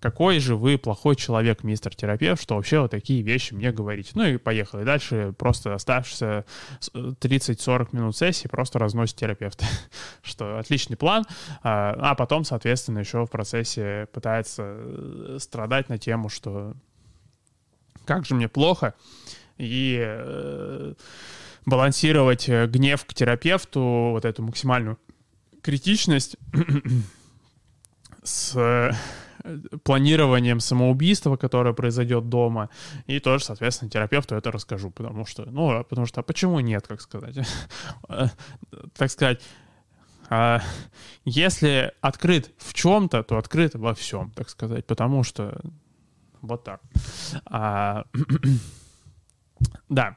[0.00, 4.12] Какой же вы плохой человек, мистер терапевт, что вообще вот такие вещи мне говорите.
[4.14, 4.84] Ну и поехали.
[4.84, 6.44] Дальше просто оставшиеся
[6.92, 9.64] 30-40 минут сессии просто разносит терапевт.
[10.22, 11.24] что отличный план.
[11.62, 16.74] А, а потом, соответственно, еще в процессе пытается э, страдать на тему, что
[18.06, 18.94] как же мне плохо,
[19.58, 20.94] и э,
[21.66, 24.98] балансировать э, гнев к терапевту, вот эту максимальную
[25.62, 26.36] критичность
[28.22, 28.92] с э,
[29.84, 32.70] планированием самоубийства, которое произойдет дома,
[33.06, 36.86] и тоже, соответственно, терапевту это расскажу, потому что, ну, а потому что, а почему нет,
[36.86, 37.36] как сказать,
[38.96, 39.40] так сказать,
[40.28, 40.60] а
[41.24, 45.60] если открыт в чем-то, то открыт во всем, так сказать, потому что
[46.46, 46.80] вот так.
[47.46, 48.04] А,
[49.88, 50.16] да.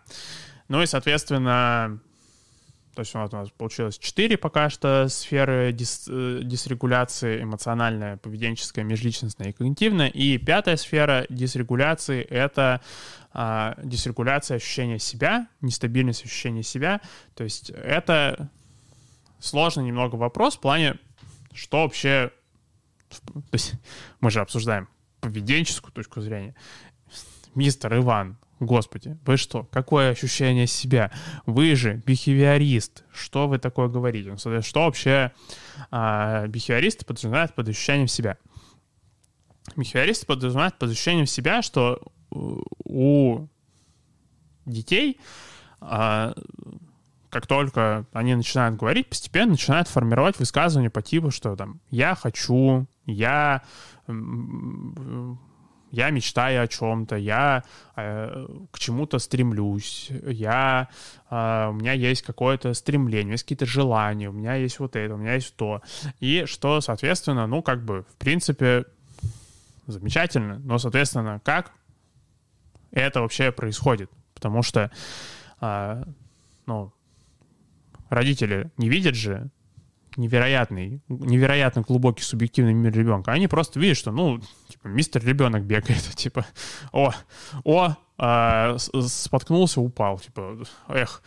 [0.68, 2.00] Ну и, соответственно,
[3.00, 8.18] то есть у нас, у нас получилось четыре пока что сферы дис, э, дисрегуляции, эмоциональная,
[8.18, 10.10] поведенческая, межличностная и когнитивная.
[10.10, 12.82] И пятая сфера дисрегуляции— это
[13.32, 17.00] а, дисрегуляция ощущения себя, нестабильность ощущения себя.
[17.36, 18.50] То есть это
[19.39, 21.00] сложный немного вопрос в плане,
[21.54, 22.32] что вообще...
[23.10, 23.76] То есть
[24.20, 26.55] мы же обсуждаем поведенческую точку зрения.
[27.55, 29.63] Мистер Иван, господи, вы что?
[29.71, 31.12] Какое ощущение себя?
[31.45, 33.03] Вы же бихевиорист.
[33.12, 34.32] Что вы такое говорите?
[34.32, 35.32] Ну, что вообще
[35.91, 38.38] а, бихевиористы подразумевают под ощущением себя?
[39.75, 43.47] Бихевиористы подразумевают под ощущением себя, что у
[44.65, 45.19] детей
[45.82, 46.34] а,
[47.29, 52.88] как только они начинают говорить, постепенно начинают формировать высказывания по типу, что там «я хочу»,
[53.05, 53.63] «я
[55.91, 57.63] я мечтаю о чем-то, я
[57.95, 60.89] э, к чему-то стремлюсь, я,
[61.30, 65.17] э, у меня есть какое-то стремление, есть какие-то желания, у меня есть вот это, у
[65.17, 65.82] меня есть то.
[66.19, 68.86] И что, соответственно, ну, как бы, в принципе,
[69.88, 71.72] замечательно, но, соответственно, как
[72.91, 74.12] это вообще происходит?
[74.36, 74.91] Потому что,
[75.62, 76.04] э,
[76.67, 76.93] ну,
[78.10, 79.50] родители не видят же
[80.19, 83.32] невероятный, невероятно глубокий субъективный мир ребенка.
[83.32, 86.45] Они просто видят, что, ну, типа, мистер ребенок бегает, типа,
[86.91, 87.13] о,
[87.63, 90.58] о, а, споткнулся, упал, типа,
[90.89, 91.23] эх,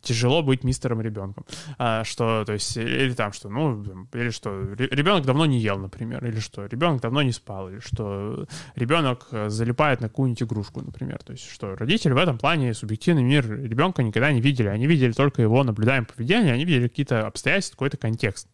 [0.00, 1.46] тяжело быть мистером ребенком.
[1.78, 6.26] А, что, то есть, или там, что, ну, или что, ребенок давно не ел, например,
[6.26, 11.22] или что, ребенок давно не спал, или что ребенок залипает на какую-нибудь игрушку, например.
[11.22, 14.66] То есть, что родители в этом плане субъективный мир ребенка никогда не видели.
[14.66, 18.48] Они видели только его наблюдаемое поведение, они видели какие-то обстоятельства, какой-то контекст.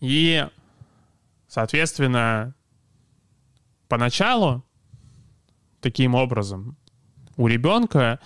[0.00, 0.42] И,
[1.48, 2.54] соответственно,
[3.88, 4.64] поначалу
[5.82, 6.76] таким образом.
[7.36, 8.20] У ребенка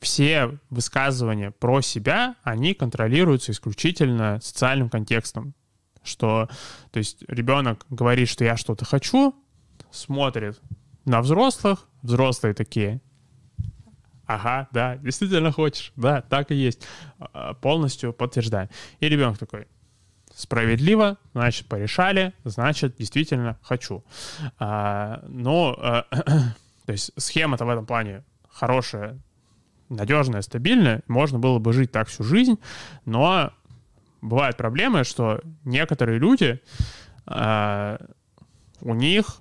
[0.00, 5.54] все высказывания про себя, они контролируются исключительно социальным контекстом.
[6.02, 6.48] Что,
[6.92, 9.34] то есть ребенок говорит, что я что-то хочу,
[9.90, 10.58] смотрит
[11.04, 13.02] на взрослых, взрослые такие,
[14.26, 16.86] ага, да, действительно хочешь, да, так и есть,
[17.18, 18.70] а, полностью подтверждаем.
[19.00, 19.66] И ребенок такой,
[20.34, 24.04] справедливо, значит, порешали, значит, действительно хочу.
[24.58, 26.06] А, но а,
[26.90, 29.20] То есть схема-то в этом плане хорошая,
[29.90, 31.04] надежная, стабильная.
[31.06, 32.58] Можно было бы жить так всю жизнь,
[33.04, 33.52] но
[34.20, 36.60] бывают проблемы, что некоторые люди,
[37.28, 37.98] э,
[38.80, 39.40] у них,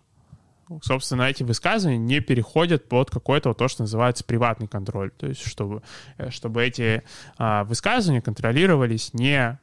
[0.84, 5.09] собственно, эти высказывания не переходят под какой-то вот то, что называется приватный контроль.
[5.09, 5.82] То есть чтобы,
[6.19, 7.01] э, чтобы эти
[7.39, 9.57] э, высказывания контролировались не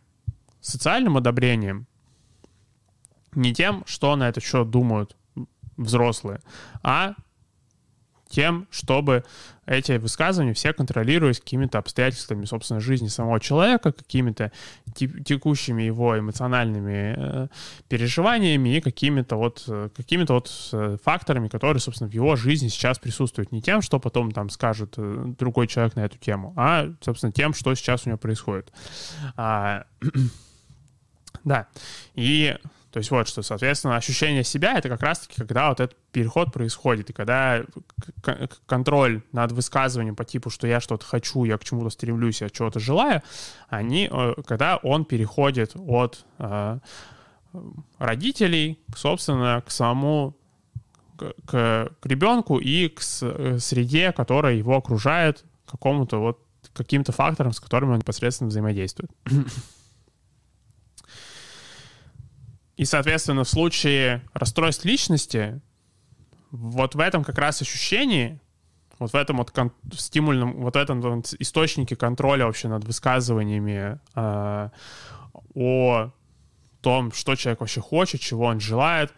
[0.60, 1.86] социальным одобрением,
[3.36, 5.14] не тем, что на этот счет думают
[5.76, 6.40] взрослые,
[6.82, 7.14] а
[8.28, 9.24] тем, чтобы
[9.66, 14.52] эти высказывания все контролировались какими-то обстоятельствами, собственно, жизни самого человека, какими-то
[14.94, 17.48] текущими его эмоциональными э,
[17.88, 22.98] переживаниями и какими-то вот, э, какими-то вот э, факторами, которые, собственно, в его жизни сейчас
[22.98, 23.50] присутствуют.
[23.50, 27.74] Не тем, что потом там скажет другой человек на эту тему, а, собственно, тем, что
[27.74, 28.72] сейчас у него происходит.
[29.36, 29.84] А,
[31.44, 31.66] да.
[32.14, 32.56] И
[32.96, 37.10] то есть вот что, соответственно, ощущение себя— это как раз-таки, когда вот этот переход происходит,
[37.10, 37.62] и когда
[38.64, 42.80] контроль над высказыванием по типу, что я что-то хочу, я к чему-то стремлюсь, я чего-то
[42.80, 43.22] желаю,
[43.68, 46.78] они, э, когда он переходит от э,
[47.98, 50.34] родителей, собственно, к самому
[51.18, 56.38] к, к ребенку и к э, среде, которая его окружает, какому-то вот
[56.72, 59.10] каким-то факторам, с которыми он непосредственно взаимодействует.
[62.76, 65.60] И, соответственно, в случае расстройств личности,
[66.50, 68.38] вот в этом как раз ощущении,
[68.98, 74.70] вот в этом вот кон- стимульном, вот этом вот источнике контроля вообще над высказываниями э,
[75.54, 76.10] о
[76.80, 79.12] том, что человек вообще хочет, чего он желает,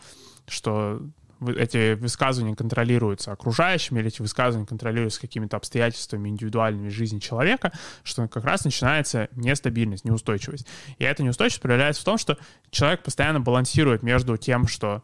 [0.46, 1.00] что
[1.47, 7.72] эти высказывания контролируются окружающими, или эти высказывания контролируются какими-то обстоятельствами индивидуальными жизни человека,
[8.03, 10.66] что как раз начинается нестабильность, неустойчивость.
[10.99, 12.39] И эта неустойчивость проявляется в том, что
[12.70, 15.03] человек постоянно балансирует между тем, что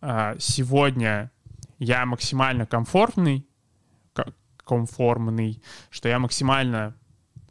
[0.00, 1.30] э, сегодня
[1.78, 3.46] я максимально комфортный,
[4.64, 6.94] комформный, что я максимально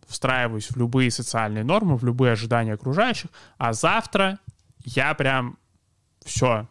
[0.08, 4.40] встраиваюсь в любые социальные нормы, в любые ожидания окружающих, а завтра
[4.86, 5.58] я прям
[6.24, 6.68] все,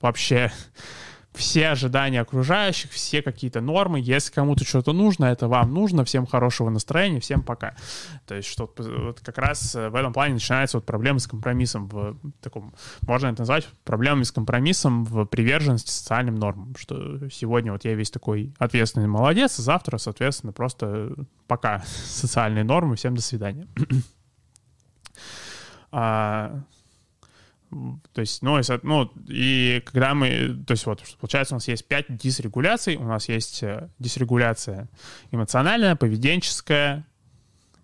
[0.00, 0.50] вообще
[1.36, 4.00] все ожидания окружающих, все какие-то нормы.
[4.00, 6.04] Если кому-то что-то нужно, это вам нужно.
[6.04, 7.76] Всем хорошего настроения, всем пока.
[8.26, 12.16] То есть что вот как раз в этом плане начинается вот проблема с компромиссом в
[12.40, 12.74] таком,
[13.06, 16.74] можно это назвать проблемами с компромиссом в приверженности социальным нормам.
[16.76, 21.12] Что сегодня вот я весь такой ответственный молодец, а завтра, соответственно, просто
[21.46, 23.68] пока социальные нормы, всем до свидания.
[28.12, 31.86] то есть, ну, если, ну, и когда мы, то есть вот, получается, у нас есть
[31.86, 34.88] пять дисрегуляций, у нас есть э, дисрегуляция
[35.30, 37.06] эмоциональная, поведенческая,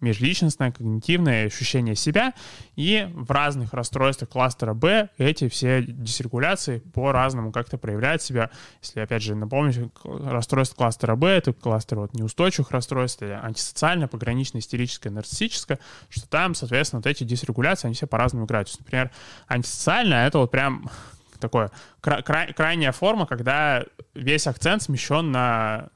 [0.03, 2.35] межличностное, когнитивное ощущение себя.
[2.77, 8.51] И в разных расстройствах кластера Б эти все дисрегуляции по-разному как-то проявляют себя.
[8.83, 15.11] Если, опять же, напомнить, расстройство кластера Б— это кластер вот неустойчивых расстройств, антисоциальное, пограничное, истерическое,
[15.11, 15.79] нарциссическое,
[16.09, 18.69] что там, соответственно, вот эти дисрегуляции, они все по-разному играют.
[18.69, 19.11] есть, например,
[19.49, 20.91] антисоциальное— это вот прям
[21.39, 23.85] такое кра- крайняя форма, когда
[24.15, 25.89] весь акцент смещен на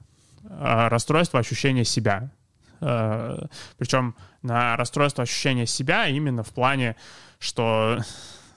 [0.42, 2.30] э, расстройство ощущения себя.
[2.80, 3.46] Э,
[3.78, 6.96] причем на расстройство ощущения себя именно в плане,
[7.38, 7.98] что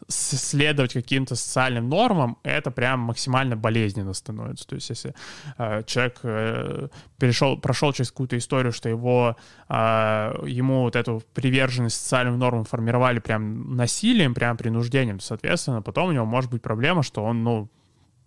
[0.09, 4.67] следовать каким-то социальным нормам, это прям максимально болезненно становится.
[4.67, 5.13] То есть если
[5.57, 9.37] э, человек э, перешел, прошел через какую-то историю, что его,
[9.69, 9.73] э,
[10.47, 16.25] ему вот эту приверженность социальным нормам формировали прям насилием, прям принуждением, соответственно, потом у него
[16.25, 17.69] может быть проблема, что он, ну,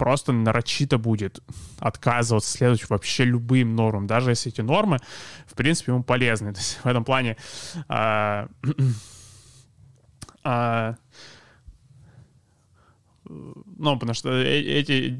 [0.02, 1.40] просто нарочито будет
[1.78, 4.98] отказываться следовать вообще любым нормам, даже если эти нормы,
[5.46, 6.52] в принципе, ему полезны.
[6.52, 7.36] То есть в этом плане
[7.88, 8.48] а,
[10.42, 10.96] а,
[13.78, 15.18] ну, потому что э, эти...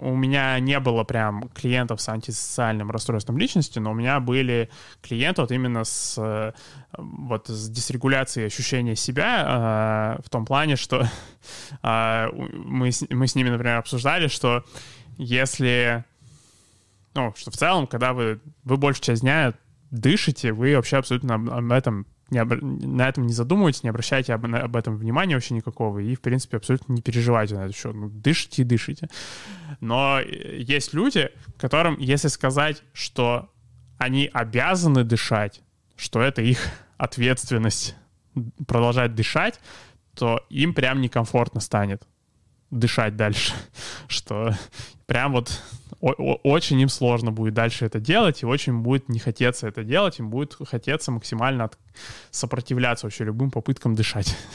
[0.00, 4.70] У меня не было прям клиентов с антисоциальным расстройством личности, но у меня были
[5.02, 6.52] клиенты вот именно с э,
[6.96, 11.08] вот с дисрегуляцией ощущения себя э, в том плане, что
[11.82, 14.64] мы, мы с ними, например, обсуждали, что
[15.16, 16.04] если...
[17.14, 19.54] Ну, что в целом, когда вы, вы большую часть дня
[19.90, 22.52] дышите, вы вообще абсолютно об этом не об...
[22.62, 24.46] на этом не задумывайтесь, не обращайте об...
[24.46, 27.94] об этом внимания вообще никакого, и, в принципе, абсолютно не переживайте на это счет.
[27.94, 29.08] Ну, дышите и дышите.
[29.80, 33.50] Но есть люди, которым, если сказать, что
[33.98, 35.62] они обязаны дышать,
[35.96, 36.58] что это их
[36.96, 37.96] ответственность
[38.66, 39.60] продолжать дышать,
[40.14, 42.02] то им прям некомфортно станет
[42.70, 43.54] дышать дальше,
[44.08, 44.54] что
[45.06, 45.62] прям вот
[46.00, 50.30] очень им сложно будет дальше это делать, и очень будет не хотеться это делать, им
[50.30, 51.78] будет хотеться максимально от...
[52.30, 54.36] сопротивляться вообще любым попыткам дышать.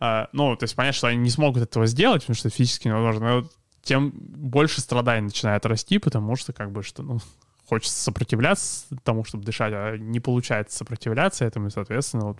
[0.00, 3.40] А, ну, то есть понятно, что они не смогут этого сделать, потому что физически невозможно,
[3.40, 3.48] но
[3.82, 7.20] тем больше страданий начинает расти, потому что как бы что, ну,
[7.68, 12.38] хочется сопротивляться тому, чтобы дышать, а не получается сопротивляться этому, и, соответственно, вот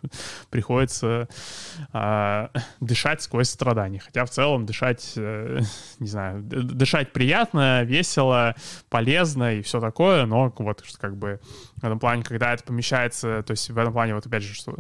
[0.51, 1.29] приходится
[1.93, 2.49] э,
[2.81, 3.99] дышать сквозь страдания.
[3.99, 5.61] Хотя в целом дышать, э,
[5.99, 8.55] не знаю, дышать приятно, весело,
[8.89, 11.41] полезно и все такое, но вот как бы
[11.77, 14.75] в этом плане, когда это помещается, то есть в этом плане вот опять же, что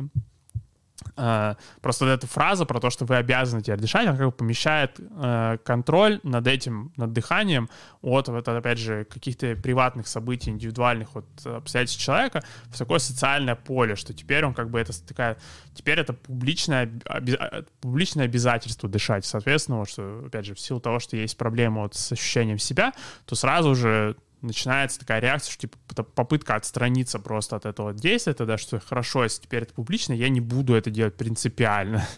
[1.81, 4.99] просто вот эта фраза про то, что вы обязаны теперь дышать, она как бы помещает
[4.99, 7.69] uh, контроль над этим, над дыханием
[8.03, 13.97] от, вот, опять же, каких-то приватных событий, индивидуальных вот, обстоятельств человека в такое социальное поле,
[13.97, 15.37] что теперь он как бы это такая,
[15.75, 17.39] теперь это публичное, оби,
[17.81, 19.25] публичное обязательство дышать.
[19.25, 22.93] Соответственно, вот, что, опять же, в силу того, что есть проблема вот с ощущением себя,
[23.27, 28.59] то сразу же начинается такая реакция, что типа попытка отстраниться просто от этого действия, тогда
[28.59, 32.07] что хорошо, если теперь это публично, я не буду это делать принципиально.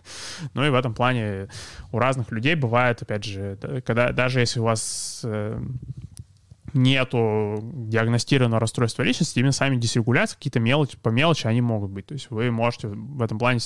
[0.54, 1.48] Ну и в этом плане
[1.92, 5.60] у разных людей бывает, опять же, когда даже если у вас э,
[6.72, 12.06] нету диагностированного расстройства личности, именно сами дисрегуляции, какие-то мелочи, по мелочи они могут быть.
[12.06, 13.60] То есть вы можете в этом плане,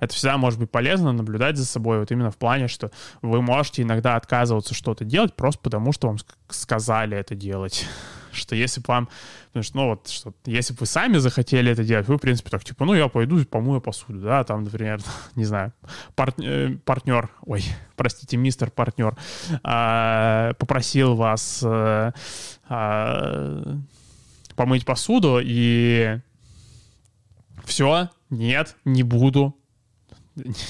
[0.00, 2.90] это всегда может быть полезно наблюдать за собой, вот именно в плане, что
[3.22, 6.16] вы можете иногда отказываться что-то делать просто потому, что вам
[6.48, 7.86] сказали это делать
[8.34, 9.08] что если бы вам,
[9.48, 12.50] потому что, ну вот, что если бы вы сами захотели это делать, вы, в принципе,
[12.50, 15.00] так, типа, ну, я пойду и помою посуду, да, там, например,
[15.36, 15.72] не знаю,
[16.14, 17.64] пар, э, партнер, ой,
[17.96, 19.16] простите, мистер партнер,
[19.62, 22.12] а, попросил вас а,
[22.68, 23.78] а,
[24.56, 26.18] помыть посуду, и
[27.64, 29.56] все, нет, не буду,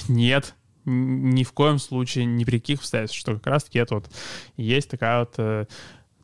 [0.07, 0.55] нет,
[0.85, 4.09] ни в коем случае, ни при каких обстоятельствах, что как раз-таки это вот
[4.55, 5.65] есть такая вот э,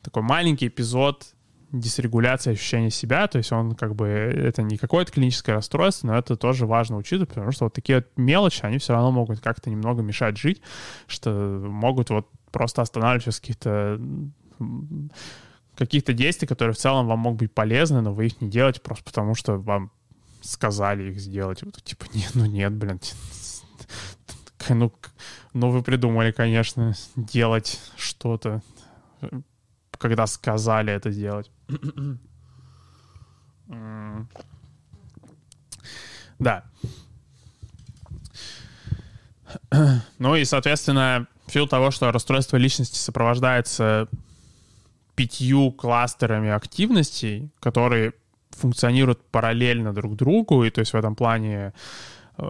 [0.04, 1.34] такой маленький эпизод
[1.72, 6.36] дисрегуляции ощущения себя, то есть он как бы, это не какое-то клиническое расстройство, но это
[6.36, 10.02] тоже важно учитывать, потому что вот такие вот мелочи, они все равно могут как-то немного
[10.02, 10.62] мешать жить,
[11.08, 14.02] что могут вот просто останавливать вас каких-то
[15.78, 19.06] каких-то действий, которые в целом вам могут быть полезны, но вы их не делаете просто
[19.06, 19.92] потому, что вам
[20.42, 21.64] сказали их сделать.
[21.64, 23.00] Вот, типа, нет, ну нет, блин.
[24.70, 24.92] Ну,
[25.54, 28.62] ну вы придумали, конечно, делать что-то
[30.02, 31.52] когда сказали это сделать.
[36.40, 36.64] Да.
[40.18, 44.08] Ну и, соответственно, в силу того, что расстройство личности сопровождается
[45.16, 48.14] пятью кластерами активностей, которые
[48.52, 51.74] функционируют параллельно друг другу, и то есть в этом плане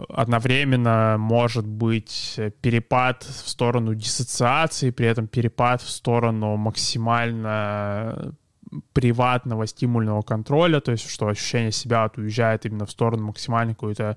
[0.08, 8.34] одновременно может быть перепад в сторону диссоциации, при этом перепад в сторону максимально
[8.92, 14.16] приватного стимульного контроля, то есть что ощущение себя от уезжает именно в сторону максимальной какой-то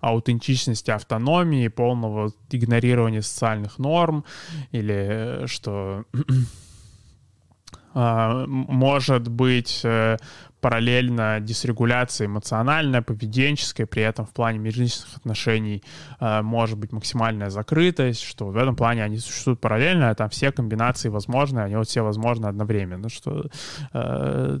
[0.00, 4.24] аутентичности, автономии, полного игнорирования социальных норм,
[4.70, 6.04] или что
[7.94, 10.18] а, может быть э,
[10.60, 15.82] параллельно дисрегуляция эмоциональная, поведенческая, при этом в плане межличностных отношений
[16.20, 20.52] э, может быть максимальная закрытость, что в этом плане они существуют параллельно, а там все
[20.52, 23.46] комбинации возможны, они вот все возможны одновременно, что,
[23.92, 24.58] э,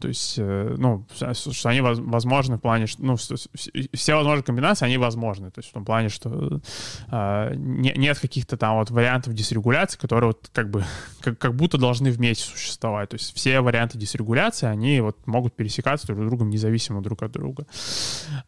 [0.00, 4.98] то есть, э, ну, что они возможны в плане, что, ну, все возможные комбинации, они
[4.98, 6.60] возможны, то есть в том плане, что
[7.10, 10.84] э, не, нет каких-то там вот вариантов дисрегуляции, которые вот как бы,
[11.20, 16.06] как, как будто должны вместе существовать, то есть все варианты дисрегуляции, они вот могут пересекаться
[16.06, 17.66] друг с другом независимо друг от друга,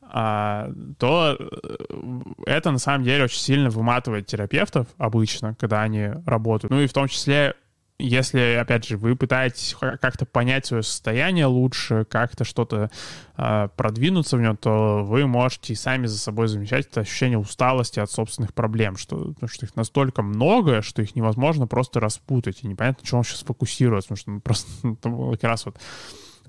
[0.02, 6.70] а, то э, это на самом деле очень сильно выматывает терапевтов обычно, когда они работают.
[6.70, 7.54] Ну и в том числе
[7.98, 12.90] если, опять же, вы пытаетесь как-то понять свое состояние лучше, как-то что-то
[13.36, 18.00] э, продвинуться в нем, то вы можете и сами за собой замечать это ощущение усталости
[18.00, 22.66] от собственных проблем, что, потому что их настолько много, что их невозможно просто распутать, и
[22.66, 24.70] непонятно, на чем он сейчас фокусироваться, потому что ну, просто
[25.08, 25.76] ну, как раз вот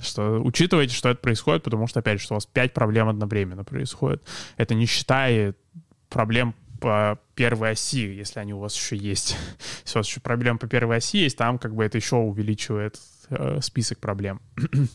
[0.02, 4.24] что учитывайте, что это происходит, потому что, опять же, у вас пять проблем одновременно происходит.
[4.58, 5.56] Это не считая
[6.10, 9.38] проблем по первой оси, если они у вас еще есть.
[9.86, 13.00] Если у вас еще проблем по первой оси есть, там как бы это еще увеличивает
[13.30, 14.41] э, список проблем.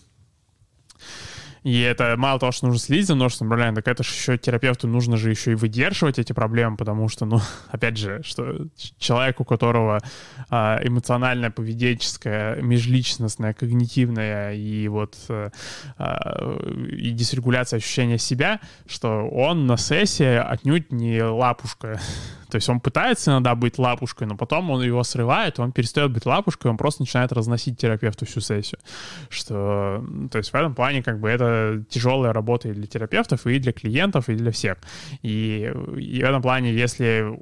[1.63, 4.89] И это мало того, что нужно следить за множеством проблем, так это же еще терапевту
[4.89, 7.41] нужно же еще и выдерживать эти проблемы, потому что, ну,
[7.71, 8.67] опять же, что
[8.99, 10.01] человек, у которого
[10.49, 15.51] а, эмоциональная, поведенческая, межличностная, когнитивная и вот а,
[15.99, 16.59] а,
[16.89, 22.01] и дисрегуляция ощущения себя, что он на сессии отнюдь не лапушка,
[22.51, 26.27] то есть он пытается иногда быть лапушкой, но потом он его срывает, он перестает быть
[26.27, 28.81] лапушкой, он просто начинает разносить терапевту всю сессию.
[29.29, 33.59] Что, то есть в этом плане как бы это тяжелая работа и для терапевтов, и
[33.59, 34.79] для клиентов, и для всех.
[35.23, 37.39] И, и в этом плане, если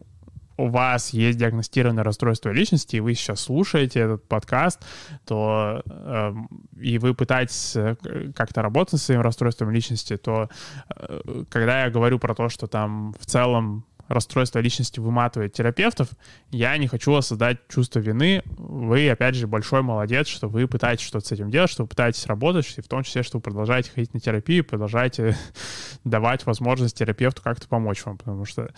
[0.58, 4.84] у вас есть диагностированное расстройство личности, и вы сейчас слушаете этот подкаст,
[5.24, 6.34] то э,
[6.80, 7.96] и вы пытаетесь э,
[8.34, 10.50] как-то работать с своим расстройством личности, то
[10.96, 16.08] э, когда я говорю про то, что там в целом расстройство личности выматывает терапевтов,
[16.50, 18.42] я не хочу создать чувство вины.
[18.46, 22.26] Вы, опять же, большой молодец, что вы пытаетесь что-то с этим делать, что вы пытаетесь
[22.26, 25.36] работать, и в том числе, что вы продолжаете ходить на терапию, продолжаете
[26.04, 28.70] давать возможность терапевту как-то помочь вам, потому что...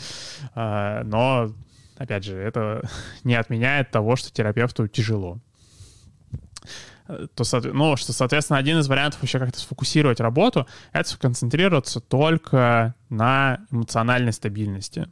[0.54, 1.52] Э, но,
[1.96, 2.82] опять же, это
[3.24, 5.38] не отменяет того, что терапевту тяжело
[7.34, 13.60] то, ну, что, соответственно, один из вариантов вообще как-то сфокусировать работу— это сконцентрироваться только на
[13.70, 15.08] эмоциональной стабильности.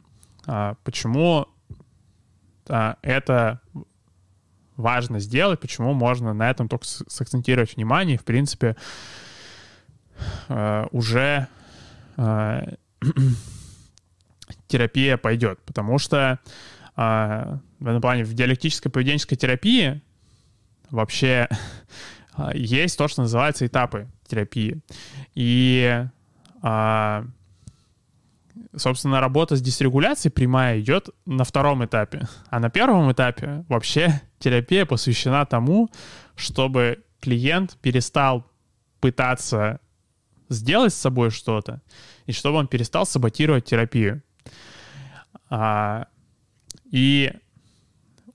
[0.51, 1.47] А, почему
[2.67, 3.61] а, это
[4.77, 8.75] важно сделать, почему можно на этом только сакцентировать внимание, в принципе,
[10.47, 11.47] а, уже
[14.67, 16.39] терапия пойдет, потому что
[16.95, 20.01] в этом плане в диалектической поведенческой терапии
[20.89, 21.47] вообще
[22.53, 24.81] есть то, что называется этапы терапии.
[25.33, 26.05] И,
[28.79, 32.27] собственно, работа с дисрегуляцией прямая идет на втором этапе.
[32.49, 35.89] А на первом этапе вообще терапия посвящена тому,
[36.35, 38.45] чтобы клиент перестал
[38.99, 39.79] пытаться
[40.49, 41.81] сделать с собой что-то,
[42.25, 44.23] и чтобы он перестал саботировать терапию.
[45.49, 46.07] А,
[46.91, 47.31] и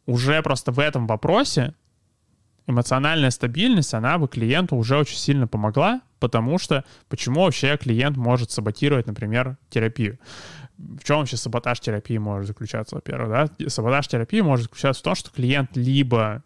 [0.06, 1.74] уже просто в этом вопросе
[2.66, 8.50] эмоциональная стабильность, она бы клиенту уже очень сильно помогла, потому что почему вообще клиент может
[8.50, 10.18] саботировать, например, терапию?
[10.76, 13.68] В чем вообще саботаж терапии может заключаться, во-первых, да?
[13.70, 16.42] Саботаж терапии может заключаться в том, что клиент либо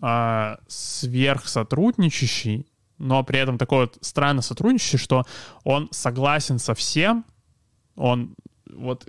[0.00, 2.66] а, сверхсотрудничающий,
[2.98, 5.24] но при этом такой вот странно сотрудничающий, что
[5.64, 7.24] он согласен со всем,
[7.94, 8.34] он
[8.74, 9.06] вот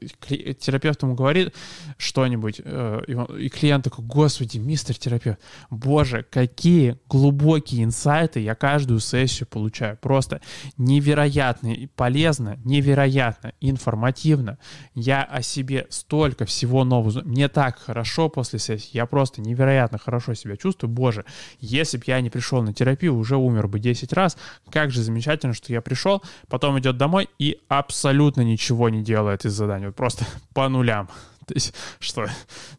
[0.59, 1.53] терапевт ему говорит
[1.97, 3.01] что-нибудь, э,
[3.39, 5.39] и клиент такой, господи, мистер терапевт,
[5.70, 9.97] боже, какие глубокие инсайты я каждую сессию получаю.
[9.97, 10.41] Просто
[10.78, 14.57] невероятно полезно, невероятно информативно.
[14.95, 17.22] Я о себе столько всего нового.
[17.24, 20.91] Мне так хорошо после сессии, я просто невероятно хорошо себя чувствую.
[20.91, 21.26] Боже,
[21.59, 24.38] если бы я не пришел на терапию, уже умер бы 10 раз.
[24.70, 29.53] Как же замечательно, что я пришел, потом идет домой и абсолютно ничего не делает из
[29.54, 31.08] задания, вот просто по нулям.
[31.45, 32.28] То есть, что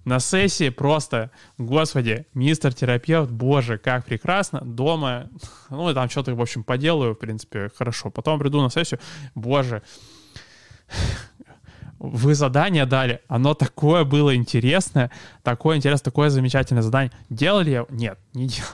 [0.05, 5.29] на сессии просто, господи, мистер терапевт, боже, как прекрасно, дома,
[5.69, 8.11] ну, там что-то, в общем, поделаю, в принципе, хорошо.
[8.11, 9.01] Потом приду на сессию,
[9.35, 9.83] боже,
[11.99, 15.11] вы задание дали, оно такое было интересное,
[15.43, 17.13] такое интересное, такое замечательное задание.
[17.31, 17.87] Делали я?
[17.89, 18.71] Нет, не делал.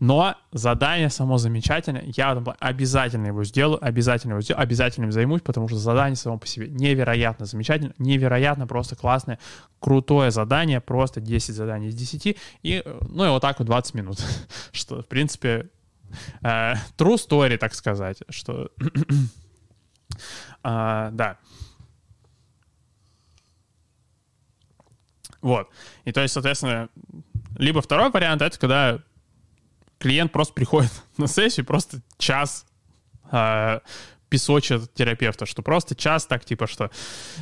[0.00, 5.68] Но задание само замечательное, я обязательно его сделаю, обязательно его сделаю, обязательно им займусь, потому
[5.68, 9.38] что задание само по себе невероятно замечательно, невероятно просто классное,
[9.78, 14.18] крутое задание, просто 10 заданий из 10, и, ну и вот так вот 20 минут,
[14.72, 15.70] что, в принципе,
[16.42, 18.70] э, true story, так сказать, что...
[20.62, 21.38] Uh, да.
[25.44, 25.68] Вот.
[26.06, 26.88] И то есть, соответственно,
[27.58, 28.98] либо второй вариант— это когда
[29.98, 32.64] клиент просто приходит на сессию, просто час
[33.30, 33.80] э,
[34.30, 36.90] песочит терапевта, что просто час так типа, что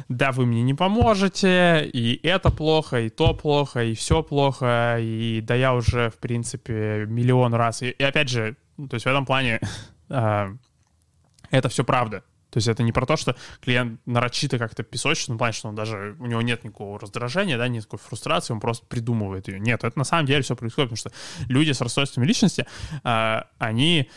[0.09, 5.41] да, вы мне не поможете, и это плохо, и то плохо, и все плохо, и
[5.41, 7.83] да я уже, в принципе, миллион раз.
[7.83, 9.61] И, и опять же, то есть в этом плане
[10.09, 10.57] э,
[11.53, 12.25] это все правда.
[12.53, 15.75] То есть это не про то, что клиент нарочито как-то песочит, ну, плане, что он
[15.75, 19.59] даже, у него нет никакого раздражения, да, никакой фрустрации, он просто придумывает ее.
[19.59, 21.13] Нет, это на самом деле все происходит, потому что
[21.49, 22.67] люди с расстройством личности,
[23.05, 24.11] э, они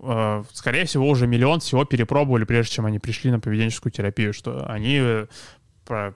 [0.00, 4.64] э, скорее всего, уже миллион всего перепробовали, прежде чем они пришли на поведенческую терапию, что
[4.70, 5.26] они э,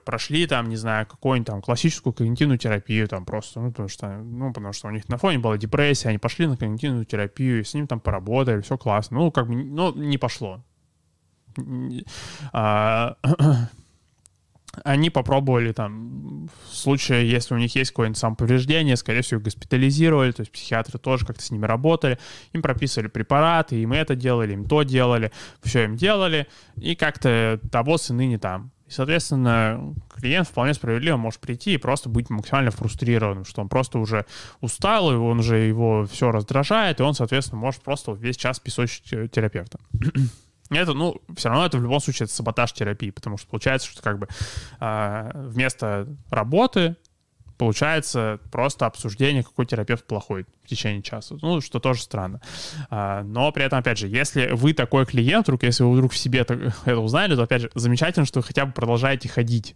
[0.05, 4.53] прошли там, не знаю, какую-нибудь там классическую когнитивную терапию, там просто, ну, потому что, ну,
[4.53, 7.85] потому что у них на фоне была депрессия, они пошли на когнитивную терапию, с ним
[7.85, 9.17] там поработали, все классно.
[9.17, 10.63] Ну, как бы, ну, не пошло.
[12.51, 13.15] А,
[14.83, 20.41] они попробовали там, в случае, если у них есть какое-нибудь самоповреждение, скорее всего, госпитализировали, то
[20.41, 22.19] есть психиатры тоже как-то с ними работали,
[22.53, 25.31] им прописывали препараты, им это делали, им то делали,
[25.61, 28.71] все им делали, и как-то того сыны не там.
[28.87, 33.99] И, соответственно, клиент вполне справедливо может прийти и просто быть максимально фрустрированным, что он просто
[33.99, 34.25] уже
[34.61, 39.31] устал, и он уже его все раздражает, и он, соответственно, может просто весь час песочить
[39.31, 39.79] терапевта.
[40.69, 44.01] Это, ну, все равно это в любом случае это саботаж терапии, потому что получается, что
[44.01, 44.27] как бы
[44.79, 46.95] э, вместо работы
[47.59, 51.35] получается просто обсуждение, какой терапевт плохой в течение часа.
[51.41, 52.39] Ну, что тоже странно.
[52.89, 56.17] А, но при этом, опять же, если вы такой клиент, вдруг, если вы вдруг в
[56.17, 56.39] себе
[56.85, 59.75] это узнали, то, опять же, замечательно, что вы хотя бы продолжаете ходить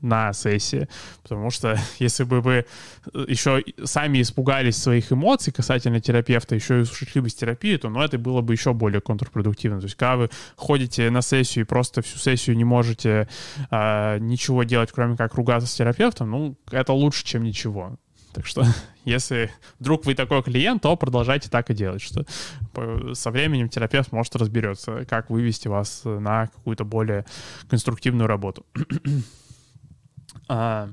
[0.00, 0.88] на сессии,
[1.22, 2.66] потому что если бы вы
[3.12, 7.88] э, еще сами испугались своих эмоций касательно терапевта, еще и ушли бы с терапии, то
[7.88, 9.80] ну, это было бы еще более контрпродуктивно.
[9.80, 13.28] То есть когда вы ходите на сессию и просто всю сессию не можете
[13.70, 17.96] э, ничего делать, кроме как ругаться с терапевтом, ну, это лучше, чем ничего.
[18.36, 18.64] Так что,
[19.06, 22.26] если вдруг вы такой клиент, то продолжайте так и делать, что
[23.14, 27.24] со временем терапевт может разберется, как вывести вас на какую-то более
[27.68, 28.66] конструктивную работу.
[30.48, 30.88] А...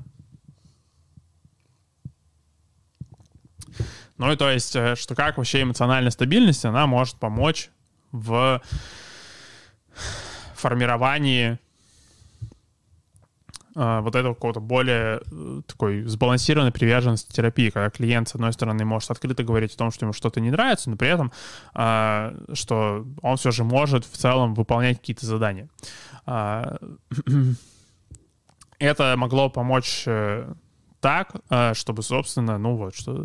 [4.16, 7.70] Ну и то есть, э, что как вообще эмоциональная стабильность, она может помочь
[8.12, 8.62] в
[10.54, 11.58] формировании
[13.74, 18.84] э, вот этого какого-то более э, такой сбалансированной приверженности терапии, когда клиент, с одной стороны,
[18.84, 21.32] может открыто говорить о том, что ему что-то не нравится, но при этом,
[21.74, 25.68] э, что он все же может в целом выполнять какие-то задания.
[26.26, 26.76] Э,
[28.84, 30.52] это могло помочь э,
[31.00, 33.24] так, э, чтобы, собственно, ну вот, что,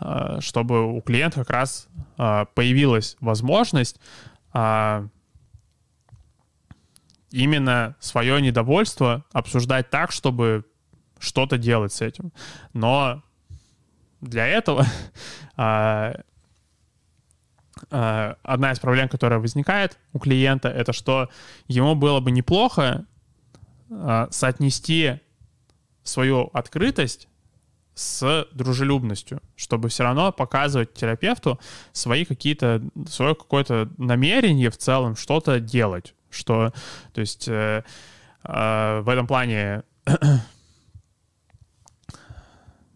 [0.00, 4.00] э, чтобы у клиента как раз появилась возможность
[7.30, 10.64] именно свое недовольство обсуждать так, чтобы
[11.20, 12.32] что-то делать с этим.
[12.72, 13.22] Но
[14.20, 14.84] для этого
[15.56, 16.24] одна
[18.72, 21.28] из проблем, которая возникает у клиента, это что
[21.68, 23.04] ему было бы неплохо а,
[24.30, 25.20] соотнести
[26.02, 27.28] свою открытость
[27.98, 31.58] с дружелюбностью, чтобы все равно показывать терапевту
[31.92, 36.72] свои какие-то, свое какое-то намерение в целом что-то делать, что,
[37.12, 37.82] то есть э,
[38.44, 39.82] э, в этом плане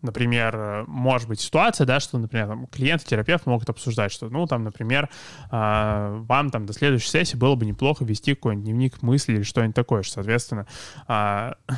[0.03, 4.47] например, может быть ситуация, да, что, например, там, клиент и терапевт могут обсуждать, что, ну,
[4.47, 5.09] там, например,
[5.51, 9.75] э, вам там до следующей сессии было бы неплохо вести какой-нибудь дневник мыслей или что-нибудь
[9.75, 10.67] такое, что, соответственно,
[11.09, 11.53] э,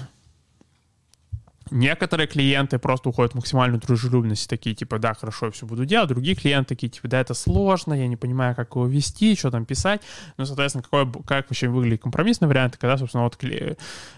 [1.71, 6.09] Некоторые клиенты просто уходят в максимальную дружелюбность, такие, типа, да, хорошо, я все буду делать.
[6.09, 9.65] Другие клиенты такие, типа, да, это сложно, я не понимаю, как его вести, что там
[9.65, 10.03] писать.
[10.37, 13.39] Ну, соответственно, какой, как вообще выглядит компромиссный вариант, когда, собственно, вот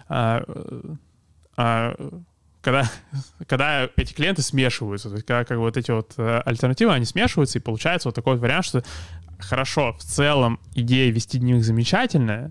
[0.08, 0.42] а,
[1.56, 1.94] а,
[2.66, 2.90] когда,
[3.46, 7.04] когда эти клиенты смешиваются, то есть когда как бы вот эти вот э, альтернативы, они
[7.04, 8.82] смешиваются, и получается вот такой вот вариант, что
[9.38, 12.50] хорошо, в целом идея вести дневник замечательная,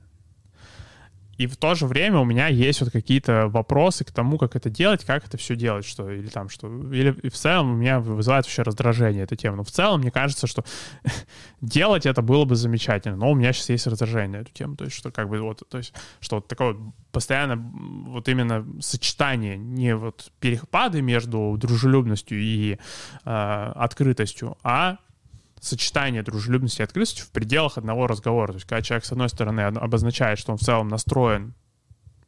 [1.38, 4.70] и в то же время у меня есть вот какие-то вопросы к тому, как это
[4.70, 8.46] делать, как это все делать, что или там что, или в целом у меня вызывает
[8.46, 9.58] вообще раздражение эта тема.
[9.58, 10.64] Но в целом мне кажется, что
[11.62, 14.86] делать это было бы замечательно, но у меня сейчас есть раздражение на эту тему, то
[14.86, 16.78] есть что как бы вот, то есть что вот такое
[17.12, 22.74] постоянно вот именно сочетание, не вот перепады между дружелюбностью и
[23.26, 24.98] э, открытостью, а
[25.66, 28.54] сочетание дружелюбности и открытости в пределах одного разговора.
[28.54, 31.54] То есть, когда человек, с одной стороны, обозначает, что он в целом настроен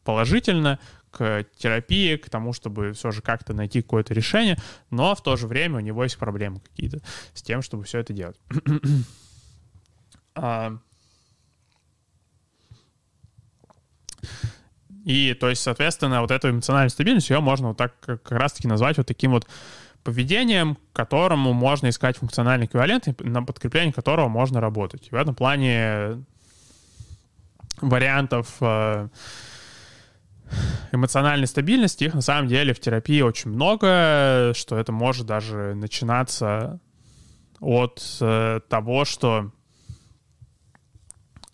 [0.04, 0.80] положительно
[1.12, 4.58] к терапии, к тому, чтобы все же как-то найти какое-то решение,
[4.90, 7.02] но в то же время у него есть проблемы какие-то
[7.34, 8.40] с тем, чтобы все это делать.
[10.40, 10.78] А,
[15.04, 18.98] и, то есть, соответственно, вот эту эмоциональную стабильность, ее можно вот так как раз-таки назвать
[18.98, 19.48] вот таким вот
[20.08, 25.10] поведением, которому можно искать функциональный эквивалент, на подкрепление которого можно работать.
[25.12, 26.24] И в этом плане
[27.82, 29.10] вариантов э,
[30.94, 36.80] эмоциональной стабильности, их на самом деле в терапии очень много, что это может даже начинаться
[37.60, 39.52] от э, того, что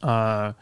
[0.03, 0.53] э,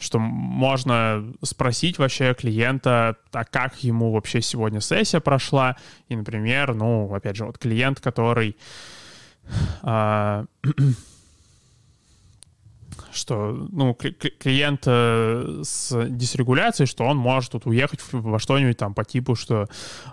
[0.00, 5.76] что можно спросить вообще клиента, а как ему вообще сегодня сессия прошла.
[6.08, 8.56] И, например, ну, опять же, вот клиент, который
[9.82, 10.44] а,
[13.12, 19.04] что, ну, клиент э, с дисрегуляцией, что он может тут уехать во что-нибудь там по
[19.04, 19.66] типу, что,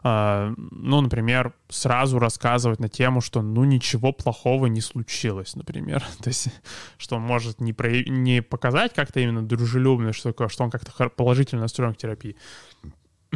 [0.04, 6.04] э, ну, например, сразу рассказывать на тему, что, ну, ничего плохого не случилось, например.
[6.22, 6.50] То есть,
[6.98, 7.90] что он может не, про...
[8.04, 12.36] не показать как-то именно дружелюбно, что, такое, что он как-то положительно настроен к терапии.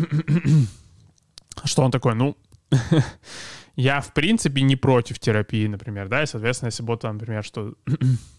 [1.63, 2.37] что он такой, ну,
[3.75, 7.73] я, в принципе, не против терапии, например, да, и, соответственно, если бы, например, что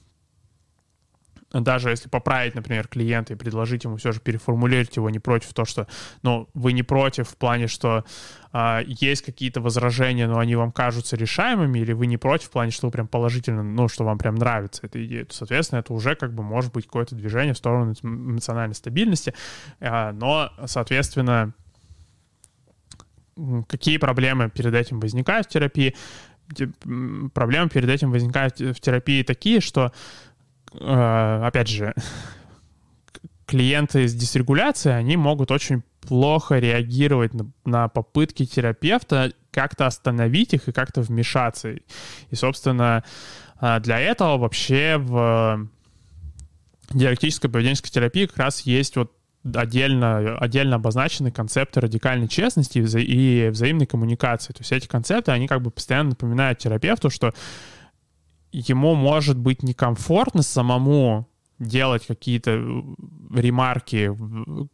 [1.53, 5.65] даже если поправить, например, клиента и предложить ему все же переформулировать его не против то,
[5.65, 5.89] что,
[6.23, 8.05] ну, вы не против в плане, что
[8.53, 12.71] э, есть какие-то возражения, но они вам кажутся решаемыми, или вы не против в плане,
[12.71, 16.15] что вы прям положительно, ну, что вам прям нравится эта идея, то, соответственно, это уже
[16.15, 19.35] как бы может быть какое-то движение в сторону эмоциональной стабильности,
[19.81, 21.53] э, но, соответственно,
[23.69, 25.97] какие проблемы перед этим возникают в терапии?
[27.33, 29.93] Проблемы перед этим возникают в терапии такие, что
[30.73, 31.95] опять же,
[33.47, 40.69] клиенты с дисрегуляцией, они могут очень плохо реагировать на, на попытки терапевта как-то остановить их
[40.69, 41.71] и как-то вмешаться.
[41.71, 43.05] И, собственно,
[43.59, 45.69] а, для этого вообще в
[46.91, 49.13] диалектической поведенческой терапии как раз есть вот
[49.55, 54.53] отдельно, отдельно обозначены концепты радикальной честности и, вза и взаимной коммуникации.
[54.53, 57.33] То есть эти концепты, они как бы постоянно напоминают терапевту, что
[58.53, 61.31] ему может быть некомфортно самому
[61.61, 62.83] делать какие-то э,
[63.35, 64.11] ремарки,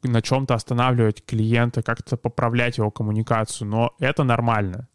[0.07, 4.89] на чем-то останавливать клиента, как-то поправлять его коммуникацию, но это нормально.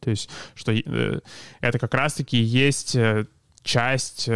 [0.00, 1.20] То есть, что э,
[1.60, 3.26] это как раз-таки есть э,
[3.62, 4.28] часть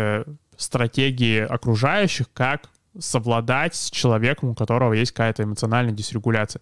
[0.56, 6.60] стратегии окружающих, как совладать с человеком, у которого есть какая-то эмоциональная дисрегуляция.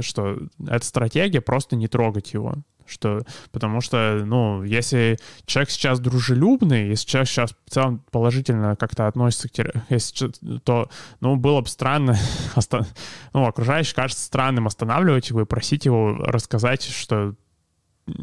[0.00, 2.56] Что эта стратегия просто не трогать его
[2.86, 9.06] что, потому что, ну, если человек сейчас дружелюбный, если человек сейчас в целом положительно как-то
[9.06, 10.88] относится к терапии, то,
[11.20, 12.16] ну, было бы странно,
[13.32, 17.34] ну, окружающий кажется странным останавливать его и просить его рассказать, что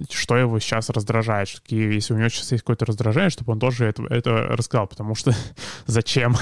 [0.10, 3.86] что его сейчас раздражает, какие, если у него сейчас есть какое-то раздражение, чтобы он тоже
[3.86, 5.34] это, это рассказал, потому что
[5.86, 6.36] зачем?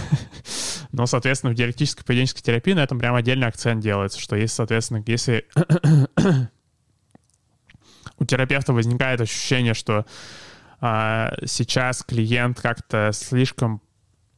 [0.91, 5.03] Но, соответственно, в диалектической поведенческой терапии на этом прям отдельный акцент делается, что есть, соответственно,
[5.05, 5.45] если
[8.19, 10.05] у терапевта возникает ощущение, что
[10.79, 13.81] а, сейчас клиент как-то слишком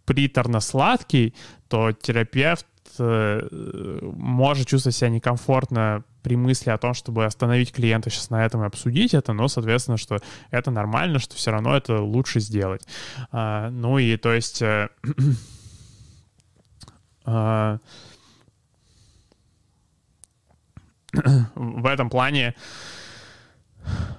[0.05, 1.35] приторно-сладкий,
[1.67, 2.65] то терапевт
[2.97, 3.47] а,
[4.01, 8.67] может чувствовать себя некомфортно при мысли о том, чтобы остановить клиента сейчас на этом и
[8.67, 10.19] обсудить это, но, соответственно, что
[10.51, 12.83] это нормально, что все равно это лучше сделать.
[13.31, 14.61] А, ну и то есть...
[14.61, 14.89] Э,
[17.25, 17.79] а,
[21.55, 22.53] в этом плане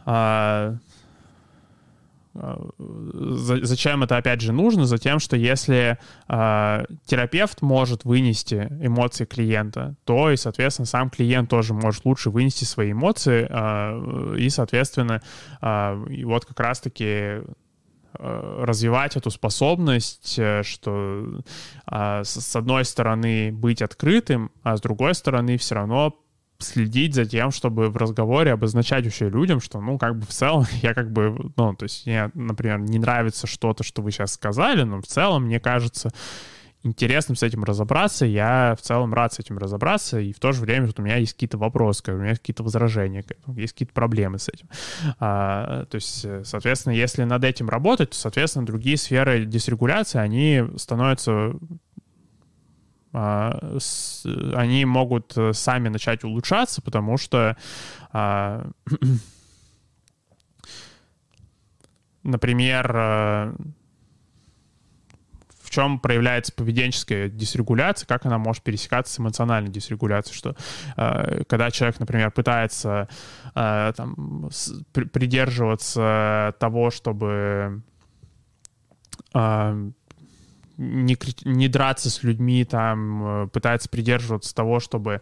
[0.06, 0.76] а,
[2.34, 4.86] а, зачем это опять же нужно?
[4.86, 5.98] Затем, что если
[6.28, 12.64] э, терапевт может вынести эмоции клиента, то и, соответственно, сам клиент тоже может лучше вынести
[12.64, 15.22] свои эмоции, э, и, соответственно,
[15.60, 17.42] э, и вот как раз-таки
[18.12, 21.42] развивать эту способность, э, что
[21.86, 26.18] с одной стороны быть открытым, а с другой стороны все равно
[26.62, 30.64] следить за тем, чтобы в разговоре обозначать вообще людям, что, ну, как бы в целом
[30.82, 34.82] я как бы, ну, то есть мне, например, не нравится что-то, что вы сейчас сказали,
[34.82, 36.10] но в целом мне кажется
[36.82, 40.62] интересным с этим разобраться, я в целом рад с этим разобраться, и в то же
[40.62, 44.38] время вот у меня есть какие-то вопросы, у меня есть какие-то возражения, есть какие-то проблемы
[44.38, 44.68] с этим.
[45.18, 51.52] А, то есть, соответственно, если над этим работать, то, соответственно, другие сферы дисрегуляции, они становятся
[53.12, 57.56] они могут э, сами начать улучшаться, потому что,
[58.12, 58.70] а,
[62.22, 63.54] например, э,
[65.60, 70.56] в чем проявляется поведенческая дисрегуляция, как она может пересекаться с эмоциональной дисрегуляцией, что
[70.96, 73.08] э, когда человек, например, пытается
[73.54, 74.48] там,
[74.92, 77.82] придерживаться того, чтобы
[80.80, 85.20] не, не драться с людьми, там, э, пытается придерживаться того, чтобы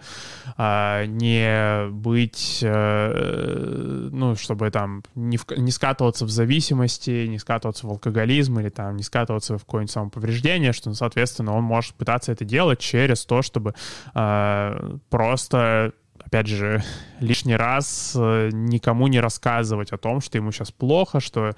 [0.57, 7.87] э, не быть, э, ну, чтобы там не, в, не скатываться в зависимости, не скатываться
[7.87, 12.31] в алкоголизм или там не скатываться в какое-нибудь самоповреждение, что, ну, соответственно, он может пытаться
[12.31, 13.75] это делать через то, чтобы
[14.15, 16.83] э, просто опять же,
[17.21, 21.53] лишний раз э, никому не рассказывать о том, что ему сейчас плохо, что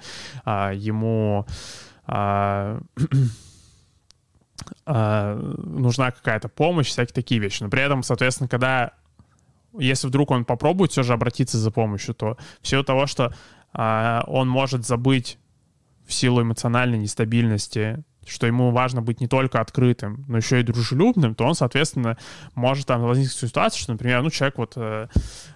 [0.45, 1.45] а, ему
[2.07, 2.79] а,
[4.85, 7.63] нужна какая-то помощь, всякие такие вещи.
[7.63, 8.93] Но при этом, соответственно, когда
[9.77, 13.33] если вдруг он попробует все же обратиться за помощью, то в силу того, что
[13.73, 15.37] э, он может забыть
[16.05, 21.35] в силу эмоциональной нестабильности, что ему важно быть не только открытым, но еще и дружелюбным,
[21.35, 22.17] то он, соответственно,
[22.55, 25.07] может там возникнуть ситуация, что, например, ну, человек вот э,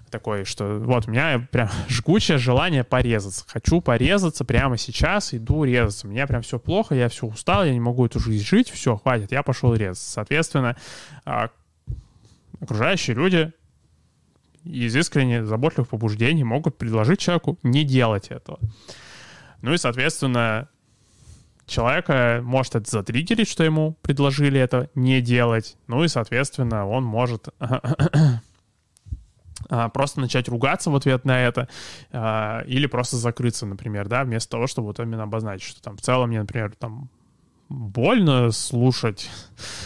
[0.09, 3.45] такой, что вот у меня прям жгучее желание порезаться.
[3.47, 6.07] Хочу порезаться прямо сейчас, иду резаться.
[6.07, 9.31] Мне прям все плохо, я все устал, я не могу эту жизнь жить, все, хватит,
[9.31, 10.11] я пошел резаться.
[10.11, 10.75] Соответственно,
[11.25, 11.49] а,
[12.59, 13.51] окружающие люди
[14.63, 18.59] из искренне заботливых побуждений могут предложить человеку не делать этого.
[19.61, 20.69] Ну и, соответственно,
[21.65, 25.77] человека может это затриггерить, что ему предложили это не делать.
[25.87, 27.49] Ну и, соответственно, он может
[29.69, 31.67] а, просто начать ругаться в ответ на это,
[32.11, 36.01] а, или просто закрыться, например, да, вместо того, чтобы вот именно обозначить, что там в
[36.01, 37.09] целом мне, например, там
[37.69, 39.29] больно слушать,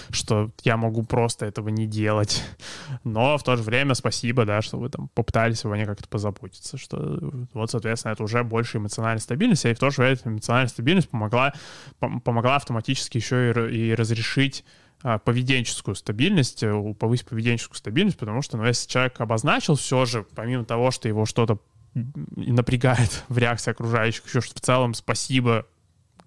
[0.09, 2.43] что я могу просто этого не делать.
[3.03, 6.77] Но в то же время спасибо, да, что вы там попытались обо мне как-то позаботиться,
[6.77, 7.19] что
[7.53, 11.53] вот, соответственно, это уже больше эмоциональной стабильности, и в то же время эмоциональная стабильность помогла,
[11.99, 14.65] помогла автоматически еще и, и разрешить
[15.01, 20.25] а, поведенческую стабильность, э, повысить поведенческую стабильность, потому что, ну, если человек обозначил все же,
[20.35, 21.59] помимо того, что его что-то
[21.93, 25.65] напрягает в реакции окружающих, еще что в целом спасибо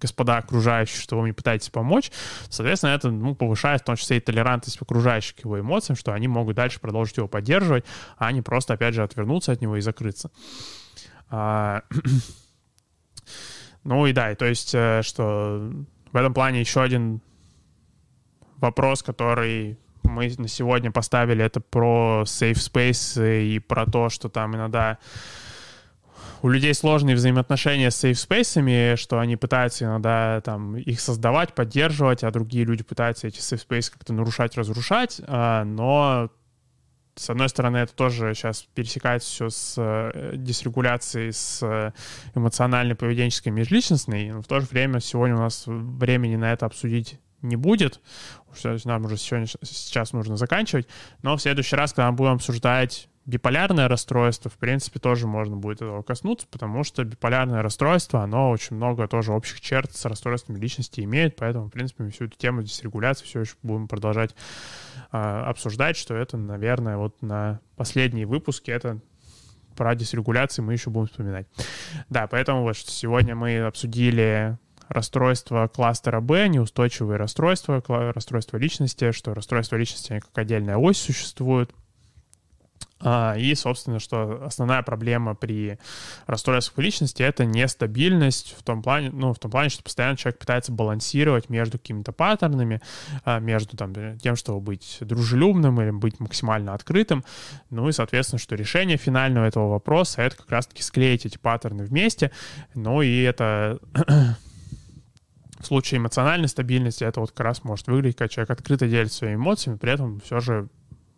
[0.03, 2.11] господа окружающие, что вы мне пытаетесь помочь,
[2.49, 6.27] соответственно, это ну, повышает в том числе и толерантность окружающих к его эмоциям, что они
[6.27, 7.85] могут дальше продолжить его поддерживать,
[8.17, 10.31] а не просто, опять же, отвернуться от него и закрыться.
[11.29, 11.81] А...
[13.85, 15.69] Ну и да, и то есть, э, что
[16.13, 17.19] в этом плане еще один
[18.57, 24.55] вопрос, который мы на сегодня поставили, это про safe space и про то, что там
[24.55, 24.99] иногда
[26.43, 32.31] у людей сложные взаимоотношения с сейфспейсами, что они пытаются иногда там их создавать, поддерживать, а
[32.31, 36.29] другие люди пытаются эти сейфспейсы как-то нарушать, разрушать, а, но
[37.15, 41.91] с одной стороны, это тоже сейчас пересекается все с э, дисрегуляцией, с э,
[42.33, 44.31] эмоциональной, поведенческой, межличностной.
[44.31, 48.01] Но в то же время сегодня у нас времени на это обсудить не будет.
[48.85, 50.87] Нам уже сегодня, сейчас нужно заканчивать.
[51.21, 55.77] Но в следующий раз, когда мы будем обсуждать биполярное расстройство, в принципе, тоже можно будет
[55.77, 61.01] этого коснуться, потому что биполярное расстройство, оно очень много тоже общих черт с расстройствами личности
[61.01, 64.35] имеет, поэтому, в принципе, мы всю эту тему дисрегуляции все еще будем продолжать
[65.11, 68.99] э, обсуждать, что это, наверное, вот на последние выпуски это
[69.75, 71.47] про дисрегуляцию мы еще будем вспоминать.
[72.09, 74.57] Да, поэтому вот что сегодня мы обсудили
[74.87, 81.82] расстройство кластера Б, неустойчивые расстройства, расстройство личности, что расстройство личности как отдельная ось существуют, а,
[83.37, 85.77] и, собственно, что основная проблема при
[86.25, 90.71] расстройствах личности— это нестабильность в том плане, ну, в том плане, что постоянно человек пытается
[90.71, 92.81] балансировать между какими-то паттернами,
[93.25, 97.25] а, между там, тем, чтобы быть дружелюбным или быть максимально открытым.
[97.69, 102.31] Ну и, соответственно, что решение финального этого вопроса— это как раз-таки склеить эти паттерны вместе.
[102.73, 103.79] Ну и это
[105.59, 109.35] в случае эмоциональной стабильности это вот как раз может выглядеть, как человек открыто делится своими
[109.35, 110.69] эмоциями, при этом все же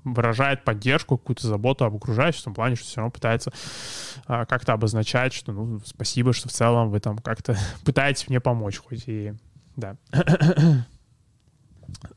[0.06, 3.52] выражает поддержку, какую-то заботу об окружающих, в том плане, что все равно пытается
[4.28, 8.78] а, как-то обозначать, что, ну, спасибо, что в целом вы там как-то пытаетесь мне помочь,
[8.78, 9.34] хоть и,
[9.76, 9.98] да.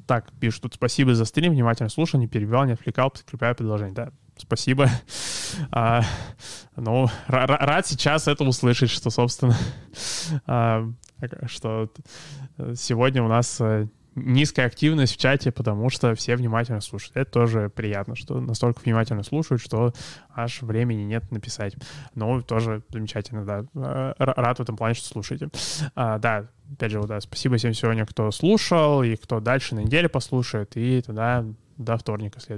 [0.07, 3.95] Так, пишут тут спасибо за стрим, внимательно слушал, не перебивал, не отвлекал, подкрепляю предложение.
[3.95, 4.89] Да, спасибо.
[5.71, 6.03] А,
[6.77, 9.57] ну, рад сейчас это услышать, что, собственно,
[10.47, 10.87] а,
[11.47, 11.91] что
[12.75, 13.89] сегодня у нас э,
[14.25, 17.17] низкая активность в чате, потому что все внимательно слушают.
[17.17, 19.93] Это тоже приятно, что настолько внимательно слушают, что
[20.35, 21.75] аж времени нет написать.
[22.15, 23.65] Но тоже замечательно, да.
[23.75, 25.49] Э, рад в этом плане, что слушаете.
[25.95, 30.09] А, да, опять же, да, спасибо всем сегодня, кто слушал, и кто дальше на неделе
[30.09, 31.45] послушает, и тогда
[31.79, 32.57] до вторника следующего.